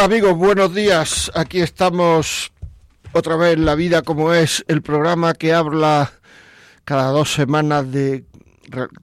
[0.00, 1.30] Hola amigos, buenos días.
[1.34, 2.54] Aquí estamos
[3.12, 6.10] otra vez La Vida como es, el programa que habla
[6.86, 8.24] cada dos semanas de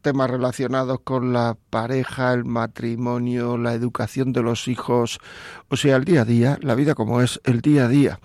[0.02, 5.20] temas relacionados con la pareja, el matrimonio, la educación de los hijos,
[5.70, 8.20] o sea, el día a día, la vida como es, el día a día.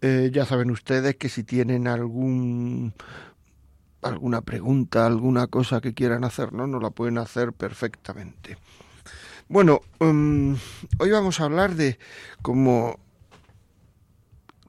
[0.00, 2.94] Eh, ya saben ustedes que si tienen algún
[4.00, 8.56] alguna pregunta, alguna cosa que quieran hacernos, nos la pueden hacer perfectamente.
[9.48, 10.56] Bueno, um,
[10.98, 11.98] hoy vamos a hablar de
[12.40, 12.98] como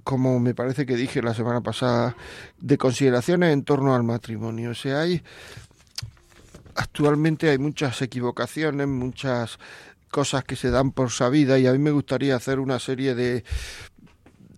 [0.03, 2.17] como me parece que dije la semana pasada,
[2.59, 4.71] de consideraciones en torno al matrimonio.
[4.71, 5.23] O sea, hay
[6.75, 9.59] actualmente hay muchas equivocaciones, muchas
[10.09, 13.43] cosas que se dan por sabida y a mí me gustaría hacer una serie de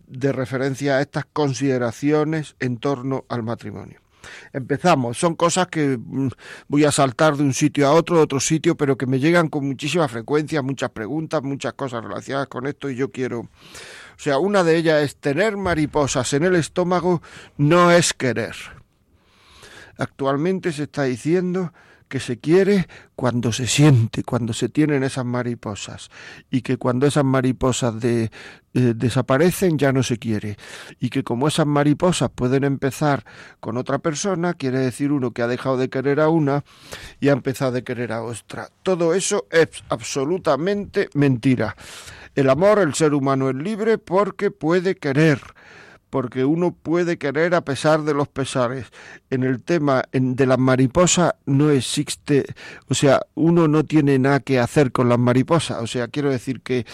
[0.07, 4.04] de referencia a estas consideraciones en torno al matrimonio.
[4.53, 5.17] Empezamos.
[5.17, 6.29] Son cosas que mm,
[6.67, 9.47] voy a saltar de un sitio a otro, de otro sitio, pero que me llegan
[9.47, 13.39] con muchísima frecuencia, muchas preguntas, muchas cosas relacionadas con esto y yo quiero...
[13.39, 17.21] O sea, una de ellas es tener mariposas en el estómago
[17.57, 18.55] no es querer.
[19.97, 21.73] Actualmente se está diciendo
[22.07, 26.09] que se quiere cuando se siente, cuando se tienen esas mariposas
[26.49, 28.31] y que cuando esas mariposas de,
[28.73, 30.57] eh, desaparecen ya no se quiere
[30.99, 33.25] y que como esas mariposas pueden empezar
[33.59, 36.63] con otra persona, quiere decir uno que ha dejado de querer a una
[37.19, 38.69] y ha empezado a querer a otra.
[38.83, 41.75] Todo eso es absolutamente mentira.
[42.35, 45.39] El amor, el ser humano es libre porque puede querer
[46.15, 48.85] porque uno puede querer a pesar de los pesares.
[49.29, 52.45] En el tema de las mariposas no existe,
[52.87, 56.61] o sea, uno no tiene nada que hacer con las mariposas, o sea, quiero decir
[56.61, 56.85] que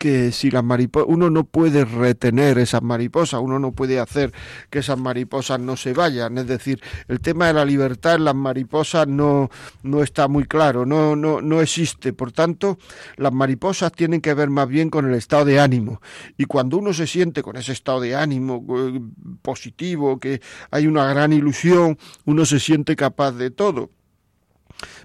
[0.00, 4.32] que si las mariposas, uno no puede retener esas mariposas, uno no puede hacer
[4.70, 8.34] que esas mariposas no se vayan, es decir, el tema de la libertad en las
[8.34, 9.50] mariposas no,
[9.82, 12.78] no está muy claro, no, no, no existe, por tanto,
[13.16, 16.00] las mariposas tienen que ver más bien con el estado de ánimo,
[16.38, 19.02] y cuando uno se siente con ese estado de ánimo eh,
[19.42, 20.40] positivo, que
[20.70, 23.90] hay una gran ilusión, uno se siente capaz de todo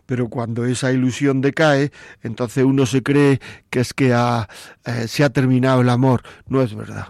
[0.06, 1.92] pero cuando esa ilusión decae,
[2.24, 3.40] entonces uno se cree
[3.70, 6.24] que es que eh, se ha terminado el amor.
[6.48, 7.10] No es verdad.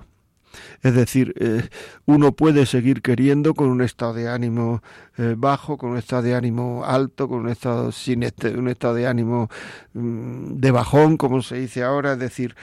[0.82, 1.68] Es decir, eh,
[2.06, 4.84] uno puede seguir queriendo con un estado de ánimo
[5.18, 8.94] eh, bajo, con un estado de ánimo alto, con un estado sin este, un estado
[8.94, 9.50] de ánimo
[9.94, 12.14] mm, de bajón, como se dice ahora.
[12.14, 12.56] Es decir,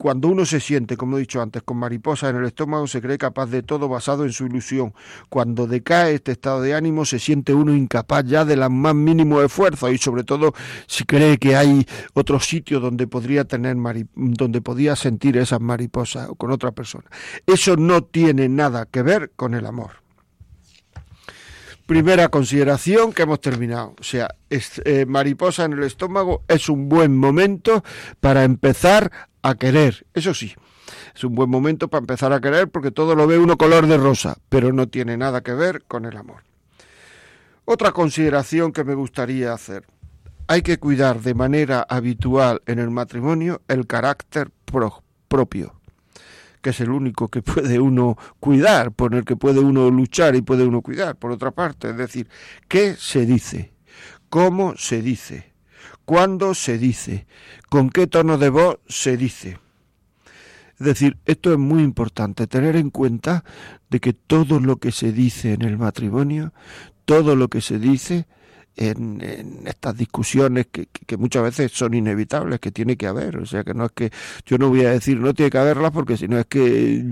[0.00, 3.18] cuando uno se siente, como he dicho antes, con mariposas en el estómago, se cree
[3.18, 4.94] capaz de todo basado en su ilusión.
[5.28, 9.42] Cuando decae este estado de ánimo, se siente uno incapaz ya de la más mínimo
[9.42, 10.54] esfuerzo y sobre todo
[10.86, 13.76] si cree que hay otro sitio donde podría tener
[14.14, 17.04] donde podía sentir esas mariposas o con otra persona.
[17.46, 20.00] Eso no tiene nada que ver con el amor
[21.90, 23.96] primera consideración que hemos terminado.
[23.98, 27.82] O sea, eh, mariposa en el estómago es un buen momento
[28.20, 29.10] para empezar
[29.42, 30.06] a querer.
[30.14, 30.54] Eso sí,
[31.14, 33.96] es un buen momento para empezar a querer porque todo lo ve uno color de
[33.96, 36.42] rosa, pero no tiene nada que ver con el amor.
[37.64, 39.86] Otra consideración que me gustaría hacer.
[40.48, 44.50] Hay que cuidar de manera habitual en el matrimonio el carácter
[45.28, 45.80] propio
[46.60, 50.42] que es el único que puede uno cuidar, por el que puede uno luchar y
[50.42, 51.90] puede uno cuidar, por otra parte.
[51.90, 52.28] Es decir,
[52.68, 53.72] ¿qué se dice?
[54.28, 55.49] ¿Cómo se dice?
[56.10, 57.28] ¿Cuándo se dice?
[57.68, 59.60] ¿Con qué tono de voz se dice?
[60.80, 63.44] Es decir, esto es muy importante, tener en cuenta
[63.90, 66.52] de que todo lo que se dice en el matrimonio,
[67.04, 68.26] todo lo que se dice,
[68.74, 69.20] en,
[69.66, 73.36] estas discusiones que, que, muchas veces son inevitables, que tiene que haber.
[73.36, 74.10] O sea, que no es que
[74.44, 77.04] yo no voy a decir no tiene que haberlas porque si no es que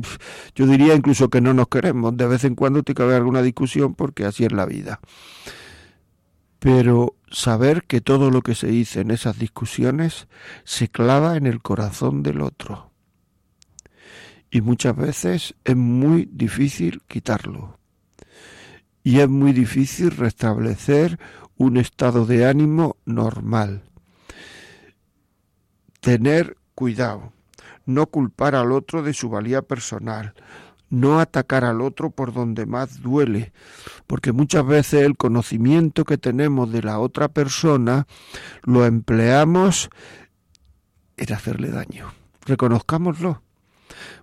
[0.56, 2.16] yo diría incluso que no nos queremos.
[2.16, 4.98] De vez en cuando tiene que haber alguna discusión porque así es la vida.
[6.58, 10.28] Pero saber que todo lo que se dice en esas discusiones
[10.64, 12.90] se clava en el corazón del otro.
[14.50, 17.78] Y muchas veces es muy difícil quitarlo.
[19.02, 21.18] Y es muy difícil restablecer
[21.56, 23.82] un estado de ánimo normal.
[26.00, 27.32] tener cuidado,
[27.84, 30.32] no culpar al otro de su valía personal,
[30.90, 33.52] no atacar al otro por donde más duele,
[34.06, 38.06] porque muchas veces el conocimiento que tenemos de la otra persona
[38.62, 39.90] lo empleamos
[41.16, 42.12] en hacerle daño.
[42.46, 43.42] Reconozcámoslo.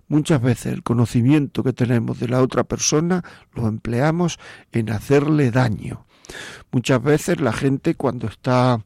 [0.08, 4.38] Muchas veces el conocimiento que tenemos de la otra persona lo empleamos
[4.72, 6.06] en hacerle daño.
[6.72, 8.84] Muchas veces la gente cuando está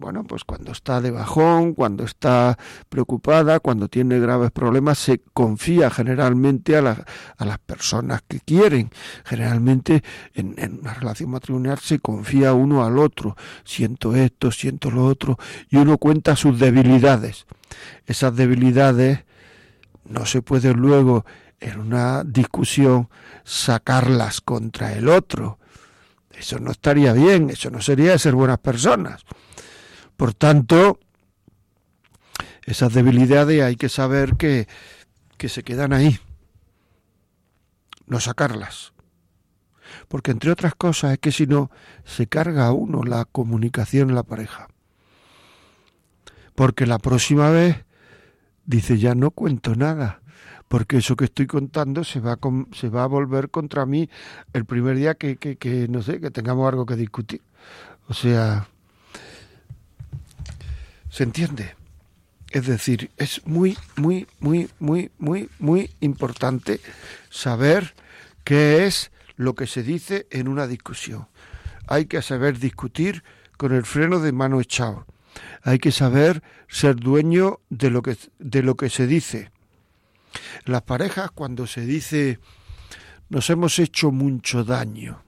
[0.00, 2.56] bueno, pues cuando está de bajón, cuando está
[2.88, 7.04] preocupada, cuando tiene graves problemas, se confía generalmente a,
[7.36, 8.90] a las personas que quieren.
[9.26, 10.02] Generalmente
[10.32, 13.36] en, en, una relación matrimonial se confía uno al otro.
[13.62, 15.38] Siento esto, siento lo otro,
[15.68, 17.46] y uno cuenta sus debilidades.
[18.06, 19.24] Esas debilidades
[20.04, 21.26] no se puede luego
[21.60, 23.10] en una discusión
[23.44, 25.58] sacarlas contra el otro.
[26.32, 29.26] Eso no estaría bien, eso no sería ser buenas personas.
[30.20, 30.98] Por tanto,
[32.66, 34.68] esas debilidades hay que saber que,
[35.38, 36.18] que se quedan ahí,
[38.06, 38.92] no sacarlas.
[40.08, 41.70] Porque entre otras cosas es que si no,
[42.04, 44.68] se carga a uno la comunicación en la pareja.
[46.54, 47.86] Porque la próxima vez
[48.66, 50.20] dice, ya no cuento nada,
[50.68, 52.38] porque eso que estoy contando se va a,
[52.72, 54.10] se va a volver contra mí
[54.52, 57.40] el primer día que, que, que, no sé, que tengamos algo que discutir.
[58.06, 58.68] O sea,
[61.10, 61.74] ¿Se entiende?
[62.50, 66.80] Es decir, es muy, muy, muy, muy, muy, muy importante
[67.28, 67.94] saber
[68.44, 71.28] qué es lo que se dice en una discusión.
[71.86, 73.24] Hay que saber discutir
[73.56, 75.06] con el freno de mano echado.
[75.62, 79.50] Hay que saber ser dueño de lo que, de lo que se dice.
[80.64, 82.38] Las parejas cuando se dice
[83.28, 85.22] nos hemos hecho mucho daño.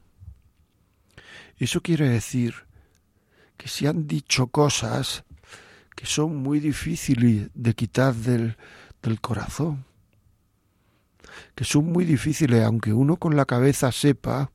[1.57, 2.55] Eso quiere decir
[3.57, 5.25] que se han dicho cosas
[5.95, 8.57] que son muy difíciles de quitar del,
[9.03, 9.85] del corazón,
[11.55, 14.51] que son muy difíciles, aunque uno con la cabeza sepa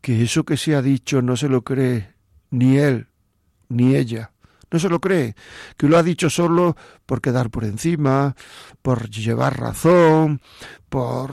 [0.00, 2.14] que eso que se ha dicho no se lo cree
[2.50, 3.08] ni él
[3.68, 4.32] ni ella.
[4.70, 5.36] No se lo cree,
[5.76, 6.76] que lo ha dicho solo
[7.06, 8.34] por quedar por encima,
[8.82, 10.40] por llevar razón,
[10.88, 11.30] por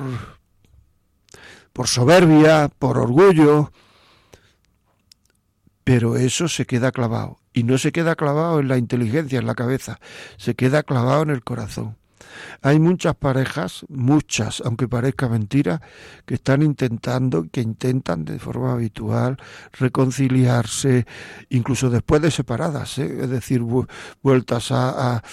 [1.73, 3.71] por soberbia, por orgullo,
[5.83, 9.55] pero eso se queda clavado y no se queda clavado en la inteligencia, en la
[9.55, 9.99] cabeza,
[10.37, 11.97] se queda clavado en el corazón.
[12.61, 15.81] Hay muchas parejas, muchas, aunque parezca mentira,
[16.25, 19.37] que están intentando, que intentan de forma habitual
[19.73, 21.05] reconciliarse,
[21.49, 23.19] incluso después de separadas, ¿eh?
[23.21, 23.61] es decir,
[24.21, 25.23] vueltas a, a,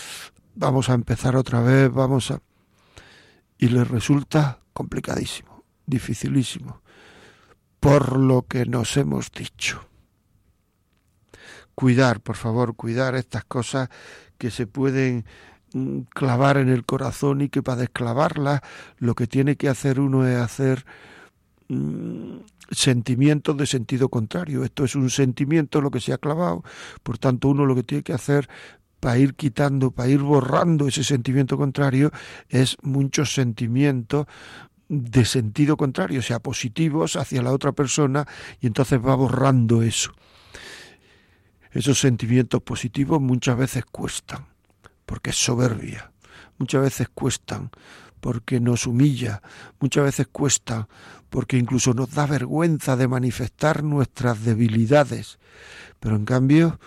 [0.55, 2.41] vamos a empezar otra vez, vamos a...
[3.57, 6.83] Y les resulta complicadísimo, dificilísimo,
[7.79, 9.90] por lo que nos hemos dicho
[11.81, 13.89] cuidar, por favor, cuidar estas cosas
[14.37, 15.25] que se pueden
[15.73, 18.61] mm, clavar en el corazón y que para desclavarlas
[18.99, 20.85] lo que tiene que hacer uno es hacer
[21.69, 22.41] mm,
[22.71, 24.63] sentimientos de sentido contrario.
[24.63, 26.65] Esto es un sentimiento lo que se ha clavado,
[27.03, 28.51] por tanto uno lo que tiene que hacer
[29.01, 32.11] para ir quitando, para ir borrando ese sentimiento contrario,
[32.51, 34.27] es muchos sentimientos
[34.91, 38.27] de sentido contrario, o sea, positivos hacia la otra persona,
[38.61, 40.13] y entonces va borrando eso.
[41.73, 44.47] Esos sentimientos positivos muchas veces cuestan,
[45.07, 46.13] porque es soberbia,
[46.59, 47.71] muchas veces cuestan,
[48.21, 49.41] porque nos humilla,
[49.79, 50.89] muchas veces cuestan,
[51.31, 55.39] porque incluso nos da vergüenza de manifestar nuestras debilidades.
[56.01, 56.81] Pero en cambio,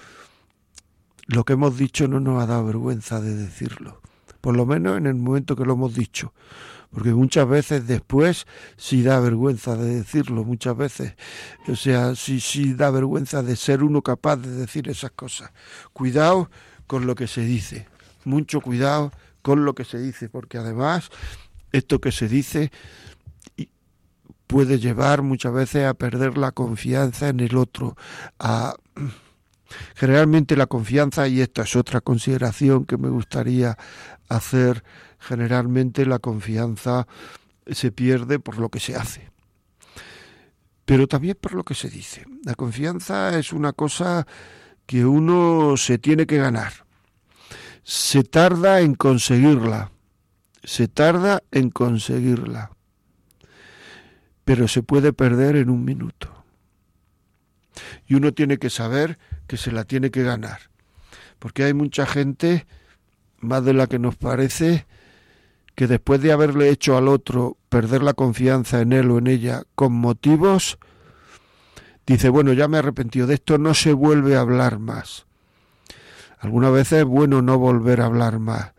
[1.28, 4.02] lo que hemos dicho no nos ha dado vergüenza de decirlo,
[4.42, 6.34] por lo menos en el momento que lo hemos dicho
[6.94, 8.46] porque muchas veces después
[8.78, 11.16] sí da vergüenza de decirlo, muchas veces,
[11.68, 15.52] o sea, sí, sí da vergüenza de ser uno capaz de decir esas cosas.
[15.92, 16.52] Cuidado
[16.86, 17.88] con lo que se dice,
[18.26, 21.10] mucho cuidado con lo que se dice, porque además
[21.72, 22.72] esto que se dice
[24.46, 27.98] puede llevar muchas veces a perder la confianza en el otro,
[28.38, 28.76] a
[29.96, 33.80] generalmente la confianza, y esta es otra consideración que me gustaría
[34.30, 34.84] hacer
[35.24, 37.08] generalmente la confianza
[37.66, 39.32] se pierde por lo que se hace,
[40.86, 42.26] pero también por lo que se dice.
[42.44, 44.28] La confianza es una cosa
[44.86, 46.74] que uno se tiene que ganar.
[47.84, 49.92] Se tarda en conseguirla,
[50.64, 52.72] se tarda en conseguirla,
[54.46, 56.46] pero se puede perder en un minuto.
[58.08, 60.70] Y uno tiene que saber que se la tiene que ganar,
[61.40, 62.66] porque hay mucha gente,
[63.40, 64.86] más de la que nos parece,
[65.76, 69.64] que después de haberle hecho al otro perder la confianza en él o en ella
[69.76, 70.78] con motivos,
[72.06, 75.26] dice, bueno, ya me he arrepentido de esto, no se vuelve a hablar más.
[76.40, 78.74] Algunas veces es bueno no volver a hablar más,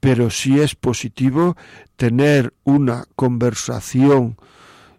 [0.00, 1.56] pero sí es positivo
[1.96, 4.36] tener una conversación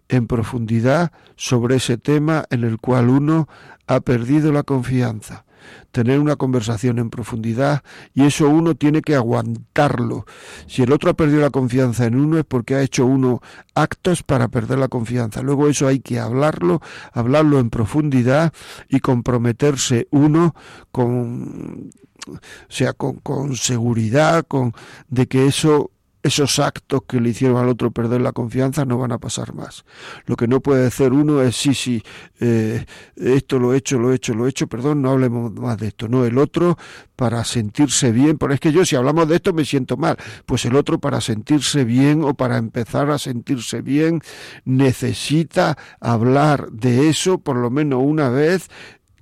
[0.08, 3.48] en profundidad sobre ese tema en el cual uno
[3.86, 5.44] ha perdido la confianza
[5.90, 7.82] tener una conversación en profundidad
[8.14, 10.26] y eso uno tiene que aguantarlo.
[10.66, 13.40] Si el otro ha perdido la confianza en uno es porque ha hecho uno
[13.74, 15.42] actos para perder la confianza.
[15.42, 16.80] Luego eso hay que hablarlo,
[17.12, 18.52] hablarlo en profundidad
[18.88, 20.54] y comprometerse uno
[20.92, 21.90] con
[22.28, 24.74] o sea, con, con seguridad, con
[25.08, 25.90] de que eso
[26.22, 29.84] esos actos que le hicieron al otro perder la confianza no van a pasar más.
[30.26, 32.02] Lo que no puede hacer uno es, sí, sí,
[32.40, 32.84] eh,
[33.16, 35.88] esto lo he hecho, lo he hecho, lo he hecho, perdón, no hablemos más de
[35.88, 36.08] esto.
[36.08, 36.76] No, el otro
[37.14, 40.64] para sentirse bien, pero es que yo si hablamos de esto me siento mal, pues
[40.64, 44.20] el otro para sentirse bien o para empezar a sentirse bien
[44.64, 48.68] necesita hablar de eso por lo menos una vez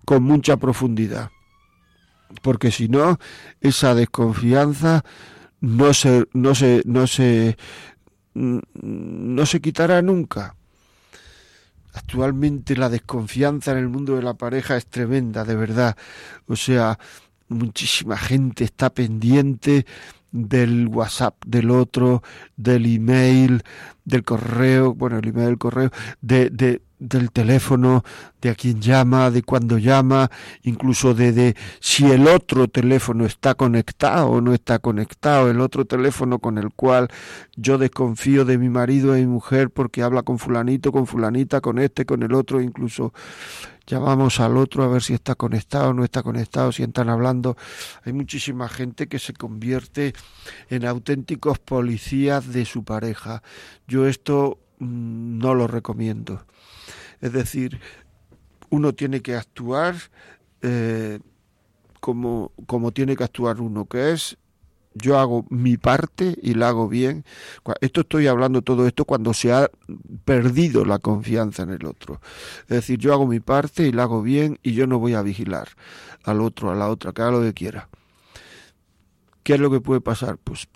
[0.04, 1.30] con mucha profundidad.
[2.42, 3.18] Porque si no,
[3.60, 5.04] esa desconfianza
[5.60, 7.56] no se, no se, no se,
[8.34, 10.54] no se quitará nunca.
[11.94, 15.96] Actualmente la desconfianza en el mundo de la pareja es tremenda, de verdad.
[16.46, 16.98] O sea,
[17.48, 19.86] muchísima gente está pendiente
[20.30, 22.22] del WhatsApp del otro,
[22.56, 23.62] del email,
[24.06, 25.90] del correo, bueno, el email del correo,
[26.22, 28.04] de, de, del teléfono,
[28.40, 30.30] de a quien llama, de cuándo llama,
[30.62, 35.84] incluso de, de, si el otro teléfono está conectado o no está conectado, el otro
[35.84, 37.08] teléfono con el cual
[37.56, 41.78] yo desconfío de mi marido y mi mujer porque habla con fulanito, con fulanita, con
[41.78, 43.12] este, con el otro, incluso
[43.86, 47.56] llamamos al otro a ver si está conectado o no está conectado, si están hablando.
[48.04, 50.14] Hay muchísima gente que se convierte
[50.68, 53.42] en auténticos policías de su pareja.
[53.86, 56.44] Yo esto mm, no lo recomiendo.
[57.22, 57.80] Es decir,
[58.68, 59.94] uno tiene que actuar
[60.60, 61.20] eh,
[62.00, 64.36] como, como tiene que actuar uno, que es
[64.96, 67.24] yo hago mi parte y la hago bien.
[67.80, 69.70] Esto estoy hablando todo esto cuando se ha
[70.24, 72.20] perdido la confianza en el otro.
[72.62, 75.22] Es decir, yo hago mi parte y la hago bien y yo no voy a
[75.22, 75.68] vigilar
[76.24, 77.88] al otro, a la otra, que haga lo que quiera.
[79.42, 80.38] ¿Qué es lo que puede pasar?
[80.38, 80.66] Pues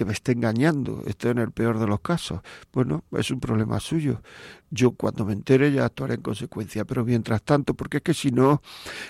[0.00, 2.40] que me esté engañando, esté en el peor de los casos.
[2.72, 4.22] Bueno, es un problema suyo.
[4.70, 8.30] Yo cuando me entere ya actuaré en consecuencia, pero mientras tanto, porque es que si
[8.30, 8.62] no,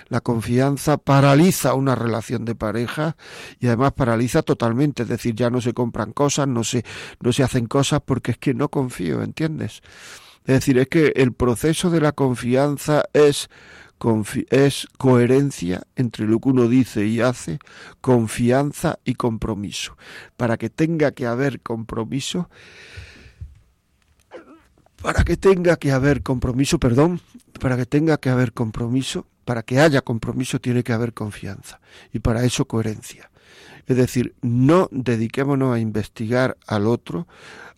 [0.09, 3.15] la confianza paraliza una relación de pareja
[3.57, 6.83] y además paraliza totalmente, es decir, ya no se compran cosas, no se,
[7.21, 9.81] no se hacen cosas porque es que no confío, ¿entiendes?
[10.43, 13.49] Es decir, es que el proceso de la confianza es
[14.49, 17.59] es coherencia entre lo que uno dice y hace,
[18.01, 19.97] confianza y compromiso.
[20.37, 22.49] Para que tenga que haber compromiso,
[25.01, 27.21] para que tenga que haber compromiso, perdón,
[27.59, 31.79] para que tenga que haber compromiso, para que haya compromiso tiene que haber confianza
[32.13, 33.29] y para eso coherencia.
[33.87, 37.27] Es decir, no dediquémonos a investigar al otro,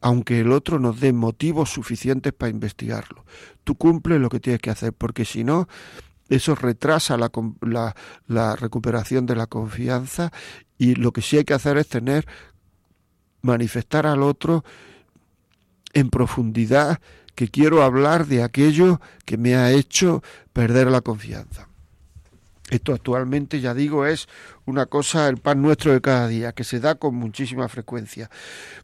[0.01, 3.25] aunque el otro nos dé motivos suficientes para investigarlo.
[3.63, 5.67] Tú cumple lo que tienes que hacer, porque si no,
[6.29, 7.31] eso retrasa la,
[8.27, 10.31] la, recuperación de la confianza
[10.77, 12.25] y lo que sí hay que hacer es tener,
[13.41, 14.63] manifestar al otro
[15.93, 16.99] en profundidad
[17.35, 21.67] que quiero hablar de aquello que me ha hecho perder la confianza.
[22.69, 24.27] Esto actualmente, ya digo, es
[24.65, 28.29] una cosa, el pan nuestro de cada día, que se da con muchísima frecuencia.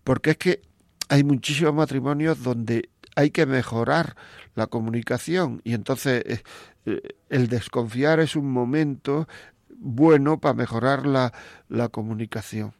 [0.03, 0.61] Porque es que
[1.07, 4.15] hay muchísimos matrimonios donde hay que mejorar
[4.55, 6.43] la comunicación y entonces eh,
[6.85, 9.27] eh, el desconfiar es un momento
[9.67, 11.33] bueno para mejorar la,
[11.67, 12.73] la comunicación.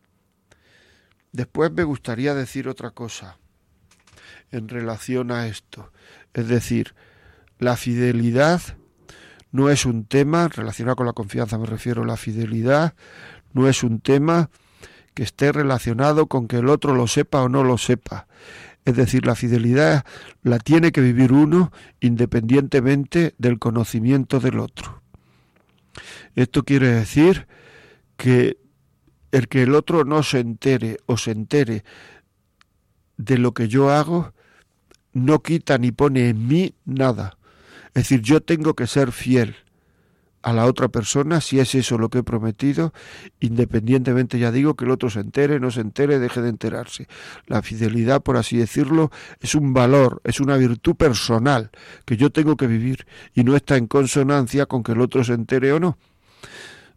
[1.34, 3.38] Después me gustaría decir otra cosa
[4.52, 5.92] en relación a esto.
[6.34, 6.96] Es decir,
[7.58, 8.62] la fidelidad
[9.52, 12.94] no es un tema relacionado con la confianza, me refiero a la fidelidad,
[13.52, 14.50] no es un tema
[15.14, 18.28] que esté relacionado con que el otro lo sepa o no lo sepa.
[18.86, 20.06] Es decir, la fidelidad
[20.42, 25.02] la tiene que vivir uno independientemente del conocimiento del otro.
[26.36, 27.48] Esto quiere decir
[28.18, 28.58] que
[29.32, 31.84] el que el otro no se entere o se entere
[33.18, 34.34] de lo que yo hago
[35.14, 37.38] no quita ni pone en mí nada.
[37.90, 39.56] Es decir, yo tengo que ser fiel
[40.42, 42.94] a la otra persona, si es eso lo que he prometido,
[43.40, 47.08] independientemente, ya digo, que el otro se entere, no se entere, deje de enterarse.
[47.46, 51.72] La fidelidad, por así decirlo, es un valor, es una virtud personal
[52.06, 55.34] que yo tengo que vivir y no está en consonancia con que el otro se
[55.34, 55.98] entere o no.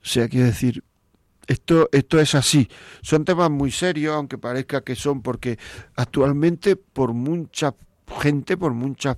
[0.03, 0.85] O sea, quiere decir,
[1.47, 2.69] esto, esto es así.
[3.03, 5.59] Son temas muy serios, aunque parezca que son, porque
[5.97, 7.75] actualmente por mucha
[8.21, 9.17] gente, por muchas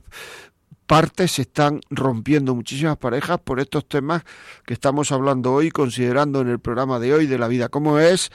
[0.86, 4.22] partes, se están rompiendo muchísimas parejas por estos temas
[4.64, 8.30] que estamos hablando hoy, considerando en el programa de hoy de la vida como es,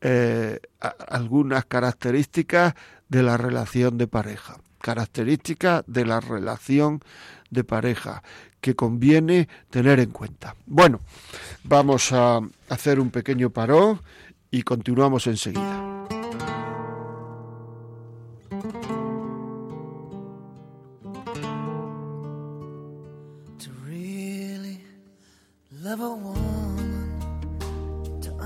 [0.00, 0.60] eh,
[1.08, 2.74] algunas características
[3.08, 7.00] de la relación de pareja, características de la relación
[7.50, 8.22] de pareja
[8.60, 10.56] que conviene tener en cuenta.
[10.66, 11.00] Bueno,
[11.62, 14.00] vamos a hacer un pequeño parón
[14.50, 15.93] y continuamos enseguida.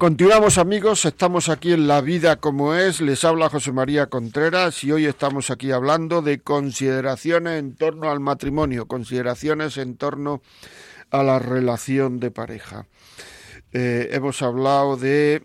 [0.00, 4.92] Continuamos amigos, estamos aquí en La Vida como es, les habla José María Contreras y
[4.92, 10.40] hoy estamos aquí hablando de consideraciones en torno al matrimonio, consideraciones en torno
[11.10, 12.86] a la relación de pareja.
[13.72, 15.42] Eh, hemos hablado de...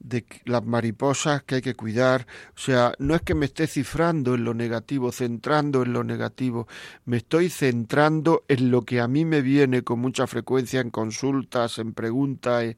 [0.00, 2.26] De las mariposas que hay que cuidar.
[2.56, 6.66] O sea, no es que me esté cifrando en lo negativo, centrando en lo negativo,
[7.04, 11.78] me estoy centrando en lo que a mí me viene con mucha frecuencia en consultas,
[11.78, 12.76] en preguntas,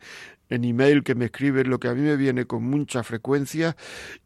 [0.52, 3.76] en email que me escriben, lo que a mí me viene con mucha frecuencia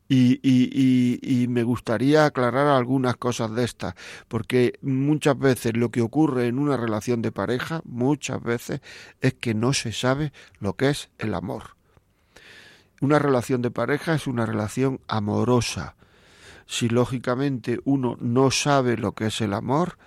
[0.08, 3.94] y, y, y, me gustaría aclarar algunas cosas de estas,
[4.28, 8.80] porque muchas veces lo que ocurre en una relación de pareja, muchas veces,
[9.20, 11.75] es que no se sabe lo que es el amor.
[13.00, 15.96] Una relación de pareja es una relación amorosa.
[16.66, 19.98] Si lógicamente uno no sabe lo que es el amor,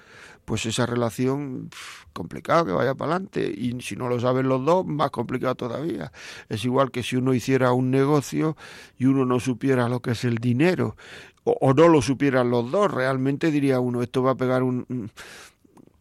[0.49, 1.69] pues esa relación
[2.11, 6.11] complicado que vaya para adelante y si no lo saben los dos más complicado todavía.
[6.49, 8.57] Es igual que si uno hiciera un negocio
[8.97, 10.95] y uno no supiera lo que es el dinero.
[11.43, 15.11] O, o no lo supieran los dos realmente diría uno esto va a pegar un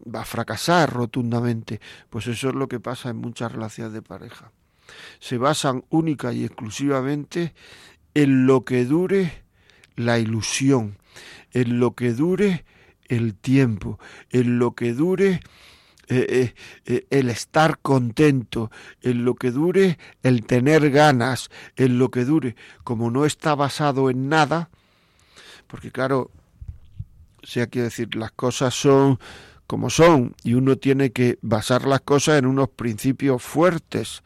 [0.03, 4.51] va a fracasar rotundamente pues eso es lo que pasa en muchas relaciones de pareja
[5.20, 7.54] se basan única y exclusivamente
[8.14, 9.44] en lo que dure
[9.96, 10.98] la ilusión,
[11.52, 12.64] en lo que dure
[13.08, 13.98] el tiempo,
[14.30, 15.40] en lo que dure
[16.11, 16.54] eh, eh,
[16.87, 18.70] eh, el estar contento,
[19.02, 24.08] en lo que dure el tener ganas, en lo que dure, como no está basado
[24.08, 24.70] en nada,
[25.66, 26.30] porque claro,
[27.42, 29.18] o sea, quiero decir, las cosas son
[29.66, 34.22] como son y uno tiene que basar las cosas en unos principios fuertes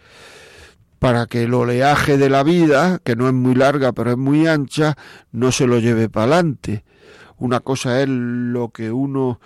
[1.03, 4.47] para que el oleaje de la vida, que no es muy larga pero es muy
[4.47, 4.97] ancha,
[5.33, 6.85] no se lo lleve para adelante.
[7.39, 9.41] Una cosa es lo que uno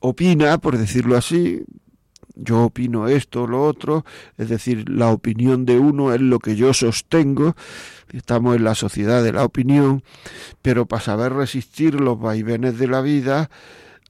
[0.00, 1.62] opina, por decirlo así,
[2.36, 4.06] yo opino esto, lo otro,
[4.38, 7.54] es decir, la opinión de uno es lo que yo sostengo,
[8.10, 10.02] estamos en la sociedad de la opinión,
[10.62, 13.50] pero para saber resistir los vaivenes de la vida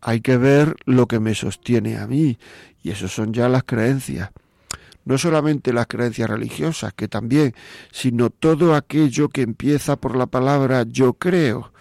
[0.01, 2.39] hay que ver lo que me sostiene a mí,
[2.85, 4.31] y eso son ya las creencias
[5.09, 7.55] no solamente las creencias religiosas, que también,
[7.91, 11.73] sino todo aquello que empieza por la palabra yo creo.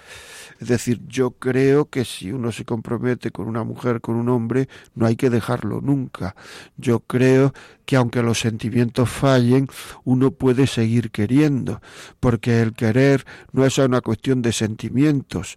[0.61, 4.69] Es decir, yo creo que si uno se compromete con una mujer, con un hombre,
[4.95, 6.37] no hay que dejarlo nunca.
[6.77, 7.53] Yo creo
[7.87, 9.69] que aunque los sentimientos fallen,
[10.03, 11.81] uno puede seguir queriendo,
[12.19, 15.55] porque el querer no es una cuestión de sentimientos,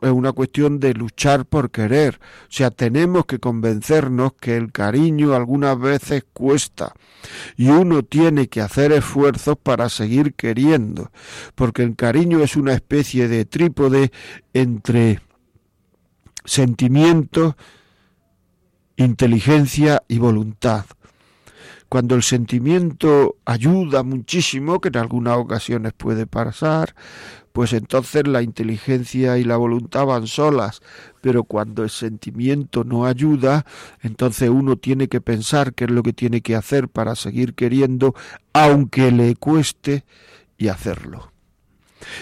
[0.00, 2.18] es una cuestión de luchar por querer.
[2.44, 6.94] O sea, tenemos que convencernos que el cariño algunas veces cuesta
[7.58, 11.10] y uno tiene que hacer esfuerzos para seguir queriendo,
[11.54, 14.12] porque el cariño es una especie de trípode
[14.54, 15.20] entre
[16.46, 17.54] sentimiento,
[18.96, 20.86] inteligencia y voluntad
[21.88, 26.94] cuando el sentimiento ayuda muchísimo, que en algunas ocasiones puede pasar,
[27.52, 30.82] pues entonces la inteligencia y la voluntad van solas,
[31.22, 33.64] pero cuando el sentimiento no ayuda,
[34.02, 38.14] entonces uno tiene que pensar qué es lo que tiene que hacer para seguir queriendo,
[38.52, 40.04] aunque le cueste,
[40.58, 41.32] y hacerlo.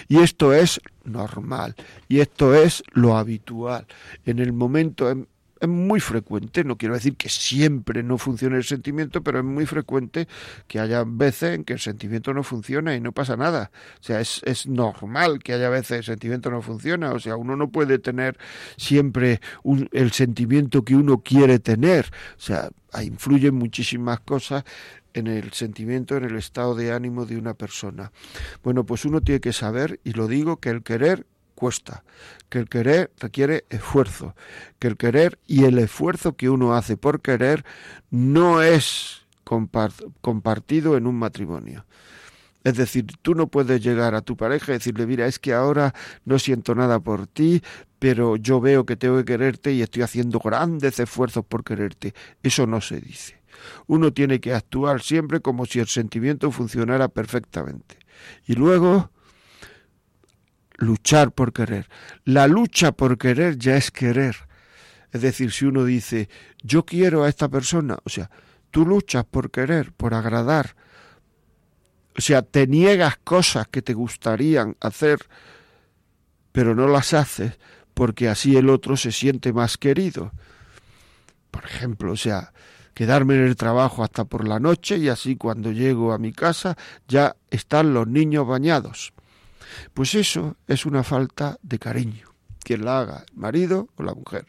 [0.08, 1.74] Y esto es normal,
[2.08, 3.86] y esto es lo habitual.
[4.24, 5.26] En el momento,
[5.64, 9.66] es muy frecuente, no quiero decir que siempre no funcione el sentimiento, pero es muy
[9.66, 10.28] frecuente
[10.66, 13.70] que haya veces en que el sentimiento no funciona y no pasa nada.
[14.00, 17.12] O sea, es, es normal que haya veces el sentimiento no funciona.
[17.12, 18.38] O sea, uno no puede tener
[18.76, 19.40] siempre
[19.92, 22.06] el sentimiento que uno quiere tener.
[22.36, 22.70] O sea,
[23.02, 24.64] influyen muchísimas cosas
[25.14, 28.12] en el sentimiento, en el estado de ánimo de una persona.
[28.62, 32.04] Bueno, pues uno tiene que saber, y lo digo, que el querer cuesta,
[32.48, 34.34] que el querer requiere esfuerzo,
[34.78, 37.64] que el querer y el esfuerzo que uno hace por querer
[38.10, 39.26] no es
[40.20, 41.86] compartido en un matrimonio.
[42.64, 45.94] Es decir, tú no puedes llegar a tu pareja y decirle, mira, es que ahora
[46.24, 47.62] no siento nada por ti,
[47.98, 52.14] pero yo veo que tengo que quererte y estoy haciendo grandes esfuerzos por quererte.
[52.42, 53.42] Eso no se dice.
[53.86, 57.98] Uno tiene que actuar siempre como si el sentimiento funcionara perfectamente.
[58.46, 59.10] Y luego
[60.76, 61.88] luchar por querer.
[62.24, 64.36] La lucha por querer ya es querer.
[65.12, 66.28] Es decir, si uno dice,
[66.62, 68.30] yo quiero a esta persona, o sea,
[68.70, 70.74] tú luchas por querer, por agradar,
[72.16, 75.20] o sea, te niegas cosas que te gustarían hacer,
[76.52, 77.58] pero no las haces
[77.94, 80.32] porque así el otro se siente más querido.
[81.50, 82.52] Por ejemplo, o sea,
[82.92, 86.76] quedarme en el trabajo hasta por la noche y así cuando llego a mi casa
[87.06, 89.13] ya están los niños bañados.
[89.92, 92.28] Pues eso es una falta de cariño,
[92.62, 94.46] quien la haga, el marido o la mujer.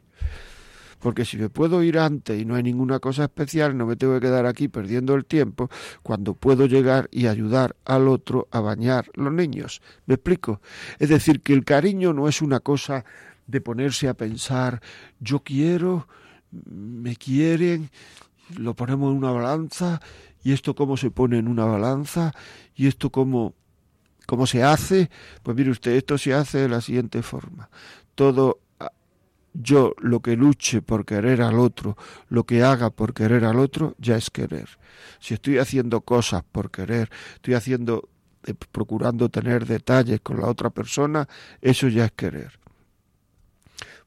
[0.99, 4.15] porque si me puedo ir antes y no hay ninguna cosa especial, no me tengo
[4.15, 5.69] que quedar aquí perdiendo el tiempo
[6.01, 9.83] cuando puedo llegar y ayudar al otro a bañar los niños.
[10.07, 10.61] ¿Me explico?
[10.97, 13.05] Es decir, que el cariño no es una cosa
[13.45, 14.81] de ponerse a pensar,
[15.19, 16.07] yo quiero,
[16.51, 17.91] me quieren,
[18.57, 20.01] lo ponemos en una balanza
[20.43, 22.33] y esto cómo se pone en una balanza
[22.75, 23.53] y esto cómo
[24.25, 25.09] ¿Cómo se hace?
[25.43, 27.69] Pues mire usted, esto se hace de la siguiente forma.
[28.15, 28.91] Todo ah,
[29.53, 31.97] yo lo que luche por querer al otro,
[32.29, 34.69] lo que haga por querer al otro, ya es querer.
[35.19, 38.09] Si estoy haciendo cosas por querer, estoy haciendo,
[38.45, 41.27] eh, procurando tener detalles con la otra persona,
[41.61, 42.59] eso ya es querer.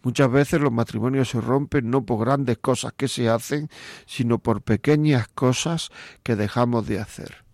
[0.03, 3.69] Muchas veces los matrimonios se rompen no por grandes cosas que se hacen,
[4.07, 5.91] sino por pequeñas cosas
[6.23, 7.48] que dejamos de hacer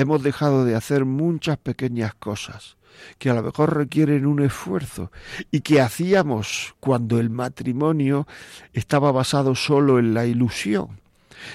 [0.00, 2.76] hemos dejado de hacer muchas pequeñas cosas
[3.18, 5.10] que a lo mejor requieren un esfuerzo
[5.50, 8.26] y que hacíamos cuando el matrimonio
[8.72, 11.00] estaba basado solo en la ilusión.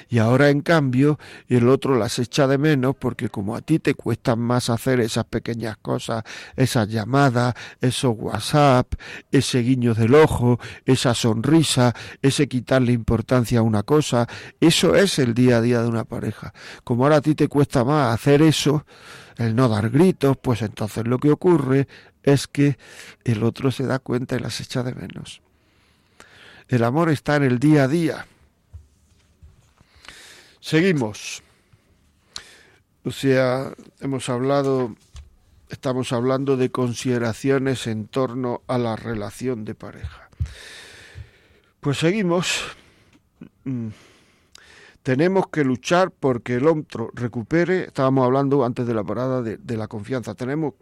[0.09, 3.93] Y ahora, en cambio, el otro las echa de menos porque como a ti te
[3.93, 6.23] cuesta más hacer esas pequeñas cosas,
[6.55, 8.93] esas llamadas, esos WhatsApp,
[9.31, 14.27] ese guiño del ojo, esa sonrisa, ese quitarle importancia a una cosa,
[14.59, 16.53] eso es el día a día de una pareja.
[16.83, 18.85] Como ahora a ti te cuesta más hacer eso,
[19.37, 21.87] el no dar gritos, pues entonces lo que ocurre
[22.23, 22.77] es que
[23.23, 25.41] el otro se da cuenta y las echa de menos.
[26.67, 28.25] El amor está en el día a día
[30.65, 31.43] Seguimos.
[33.11, 34.95] Sea, hemos hablado,
[35.69, 40.27] estamos hablando de consideraciones en torno a la relación de pareja.
[41.81, 42.63] Pues seguimos.
[43.63, 43.89] Mm.
[45.03, 49.87] Tenemos que luchar porque el otro recupere, estábamos hablando antes de la parada de la
[49.87, 50.73] confianza, tenemos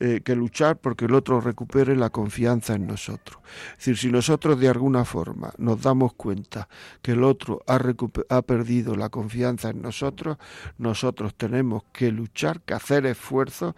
[0.00, 3.38] eh, que luchar porque el otro recupere la confianza en nosotros.
[3.72, 6.68] Es decir, si nosotros de alguna forma nos damos cuenta
[7.00, 10.36] que el otro ha, perdido la confianza en nosotros,
[10.78, 13.76] nosotros tenemos que luchar, que hacer esfuerzos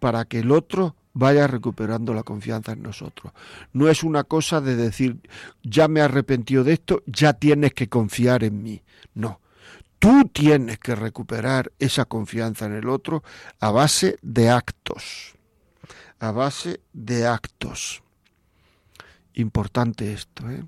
[0.00, 3.32] para que el otro vaya recuperando la confianza en nosotros.
[3.72, 5.20] No es una cosa de decir,
[5.62, 8.82] ya me he arrepentido de esto, ya tienes que confiar en mí.
[9.14, 9.40] No.
[10.00, 13.22] Tú tienes que recuperar esa confianza en el otro
[13.60, 15.36] a base de actos
[16.22, 18.00] a base de actos.
[19.34, 20.48] Importante esto.
[20.48, 20.62] ¿eh?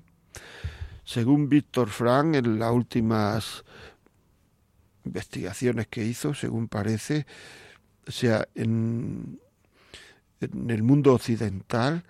[1.05, 3.63] Según Víctor Frank, en las últimas
[5.05, 7.25] investigaciones que hizo, según parece,
[8.05, 9.39] o sea, en,
[10.41, 12.03] en el mundo occidental,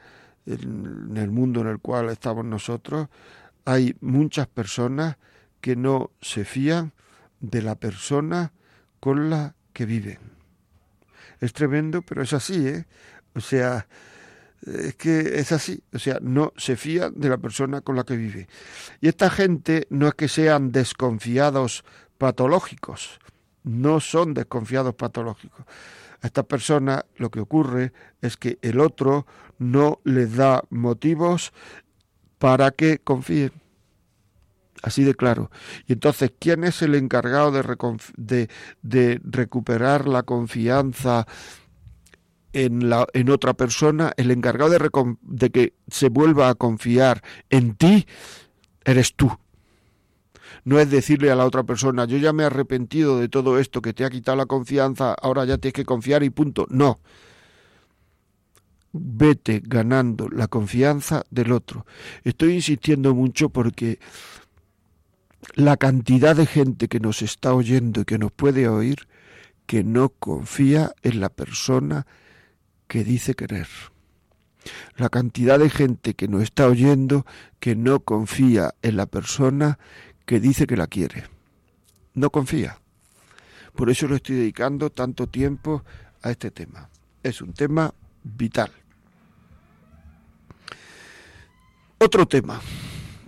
[0.47, 3.09] en el mundo en el cual estamos nosotros,
[3.63, 5.17] hay muchas personas
[5.61, 6.93] que no se fían
[7.41, 8.53] de la persona
[8.99, 10.17] con la que viven.
[11.41, 12.85] Es tremendo, pero es así, ¿eh?
[13.35, 13.87] O sea,
[14.65, 18.15] es que es así, o sea, no se fía de la persona con la que
[18.15, 18.47] vive.
[19.01, 21.83] Y esta gente no es que sean desconfiados
[22.17, 23.19] patológicos,
[23.63, 25.65] no son desconfiados patológicos.
[26.21, 29.27] A esta persona lo que ocurre es que el otro
[29.59, 31.53] no les da motivos
[32.39, 33.51] para que confíen.
[34.81, 35.51] Así de claro.
[35.87, 37.63] Y entonces, ¿quién es el encargado de,
[38.17, 38.49] de,
[38.81, 41.25] de recuperar la confianza
[42.55, 44.89] en, la, en otra persona, el encargado de,
[45.21, 48.07] de que se vuelva a confiar en ti,
[48.85, 49.29] eres tú.
[50.63, 53.81] No es decirle a la otra persona, yo ya me he arrepentido de todo esto
[53.81, 56.65] que te ha quitado la confianza, ahora ya tienes que confiar y punto.
[56.69, 57.01] No.
[58.93, 61.85] Vete ganando la confianza del otro.
[62.23, 63.99] Estoy insistiendo mucho porque
[65.55, 69.09] la cantidad de gente que nos está oyendo y que nos puede oír,
[69.65, 72.07] que no confía en la persona
[72.87, 73.67] que dice querer.
[74.97, 77.25] La cantidad de gente que nos está oyendo
[77.59, 79.79] que no confía en la persona
[80.25, 81.25] que dice que la quiere.
[82.13, 82.79] No confía.
[83.75, 85.83] Por eso lo estoy dedicando tanto tiempo
[86.21, 86.89] a este tema.
[87.21, 87.93] Es un tema
[88.23, 88.71] vital.
[91.99, 92.61] Otro tema.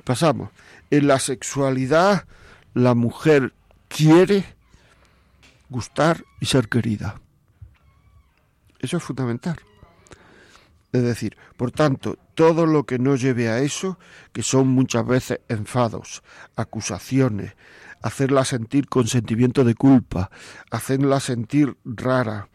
[0.03, 0.49] Pasamos.
[0.89, 2.25] En la sexualidad
[2.73, 3.53] la mujer
[3.87, 4.45] quiere
[5.69, 7.19] gustar y ser querida.
[8.87, 9.57] Eso es fundamental.
[10.93, 13.99] Es decir, por tanto, todo lo que no lleve a eso,
[14.31, 16.23] que son muchas veces enfados,
[16.55, 17.57] acusaciones,
[18.01, 20.31] hacerla sentir con sentimiento de culpa,
[20.71, 22.47] hacerla sentir rara,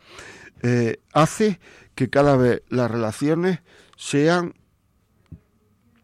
[0.63, 1.61] eh, hace
[1.95, 3.61] que cada vez las relaciones
[3.99, 4.55] sean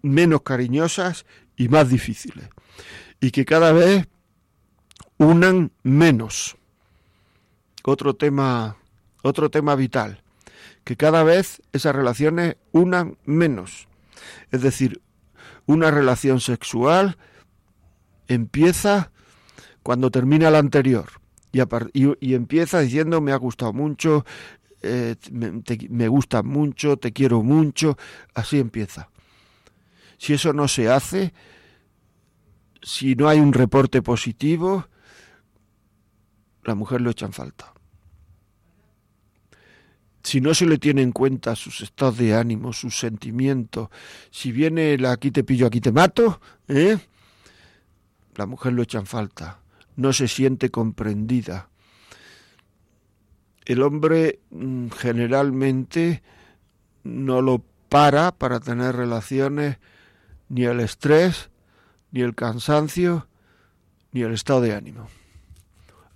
[0.03, 1.25] menos cariñosas
[1.57, 2.51] y más difíciles.
[3.19, 4.07] Y que cada vez
[5.17, 6.59] unan menos.
[7.83, 8.77] Otro tema
[9.23, 10.23] otro tema vital,
[10.85, 13.89] que cada vez esas relaciones unan menos.
[14.51, 15.01] Es decir,
[15.67, 17.19] Una relación sexual
[18.27, 19.13] empieza
[19.83, 21.11] cuando termina la anterior
[21.93, 24.25] y, empieza diciendo me ha gustado mucho,
[24.83, 27.97] eh, me, me gusta mucho, te quiero mucho,
[28.35, 29.09] así empieza.
[30.19, 31.33] Si eso no se hace,
[32.83, 34.87] si no hay un reporte positivo,
[36.65, 37.73] la mujer lo echa en falta.
[40.29, 43.88] Si no se le tiene en cuenta sus estados de ánimo, sus sentimientos,
[44.31, 46.38] si viene el aquí te pillo, aquí te mato,
[46.69, 46.99] ¿eh?
[48.35, 49.62] la mujer lo echa en falta,
[49.97, 51.71] no se siente comprendida.
[53.64, 56.23] El hombre mm, generalmente
[57.05, 59.79] no lo para para tener relaciones
[60.51, 61.49] ni el estrés,
[62.11, 63.29] ni el cansancio,
[64.12, 65.09] ni el estado de ánimo.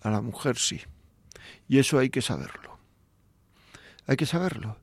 [0.03, 0.83] A la mujer sí.
[1.67, 2.72] Y eso hay que saberlo.
[4.07, 4.77] Hay que saberlo.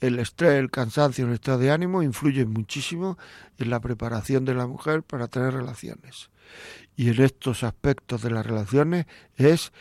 [0.00, 3.18] El estrés, el cansancio, el estado de ánimo influyen muchísimo
[3.58, 6.30] en la preparación de la mujer para tener relaciones.
[6.96, 9.72] Y en estos aspectos de las relaciones es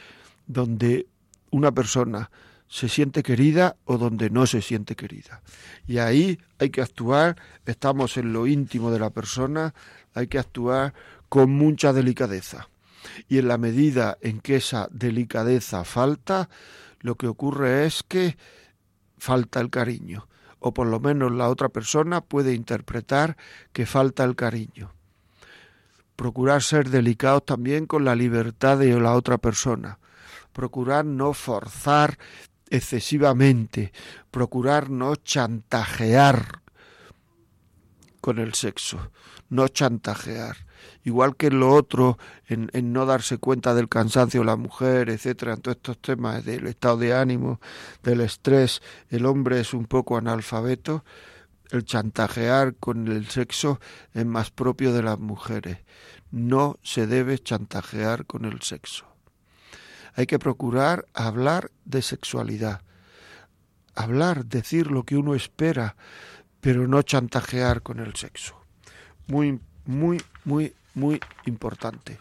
[0.45, 1.07] donde
[1.49, 2.29] una persona
[2.67, 5.41] se siente querida o donde no se siente querida.
[5.87, 9.73] Y ahí hay que actuar, estamos en lo íntimo de la persona,
[10.13, 10.93] hay que actuar
[11.27, 12.69] con mucha delicadeza.
[13.27, 16.49] Y en la medida en que esa delicadeza falta,
[16.99, 18.37] lo que ocurre es que
[19.17, 20.27] falta el cariño,
[20.59, 23.37] o por lo menos la otra persona puede interpretar
[23.73, 24.93] que falta el cariño.
[26.15, 29.99] Procurar ser delicados también con la libertad de la otra persona.
[30.53, 32.17] Procurar no forzar
[32.69, 33.91] excesivamente,
[34.31, 36.61] procurar no chantajear
[38.21, 39.11] con el sexo,
[39.49, 40.57] no chantajear.
[41.03, 42.17] Igual que lo otro,
[42.47, 46.67] en, no darse cuenta del cansancio de la mujer, etcétera, en todos estos temas del
[46.67, 47.59] estado de ánimo,
[48.03, 51.03] del estrés, el hombre es un poco analfabeto,
[51.71, 53.79] el chantajear con el sexo
[54.13, 55.79] es más propio de las mujeres.
[56.31, 59.11] No se debe chantajear con el sexo
[60.13, 62.81] hay que procurar hablar de sexualidad,
[63.95, 65.95] hablar, decir lo que uno espera,
[66.59, 68.61] pero no chantajear con el sexo.
[69.27, 72.19] Muy, muy, muy, muy importante.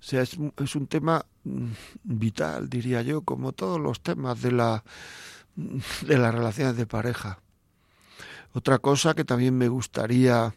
[0.00, 1.66] O sea, es, es un tema mm,
[2.04, 4.82] vital, diría yo, como todos los temas de, la,
[5.56, 7.40] de las relaciones de pareja.
[8.52, 10.54] Otra cosa que también me gustaría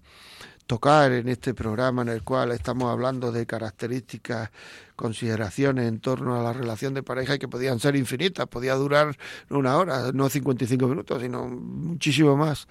[0.65, 4.49] tocar en este programa en el cual estamos hablando de características,
[4.95, 9.17] consideraciones en torno a la relación de pareja y que podían ser infinitas, podía durar
[9.49, 12.67] una hora, no 55 minutos, sino muchísimo más.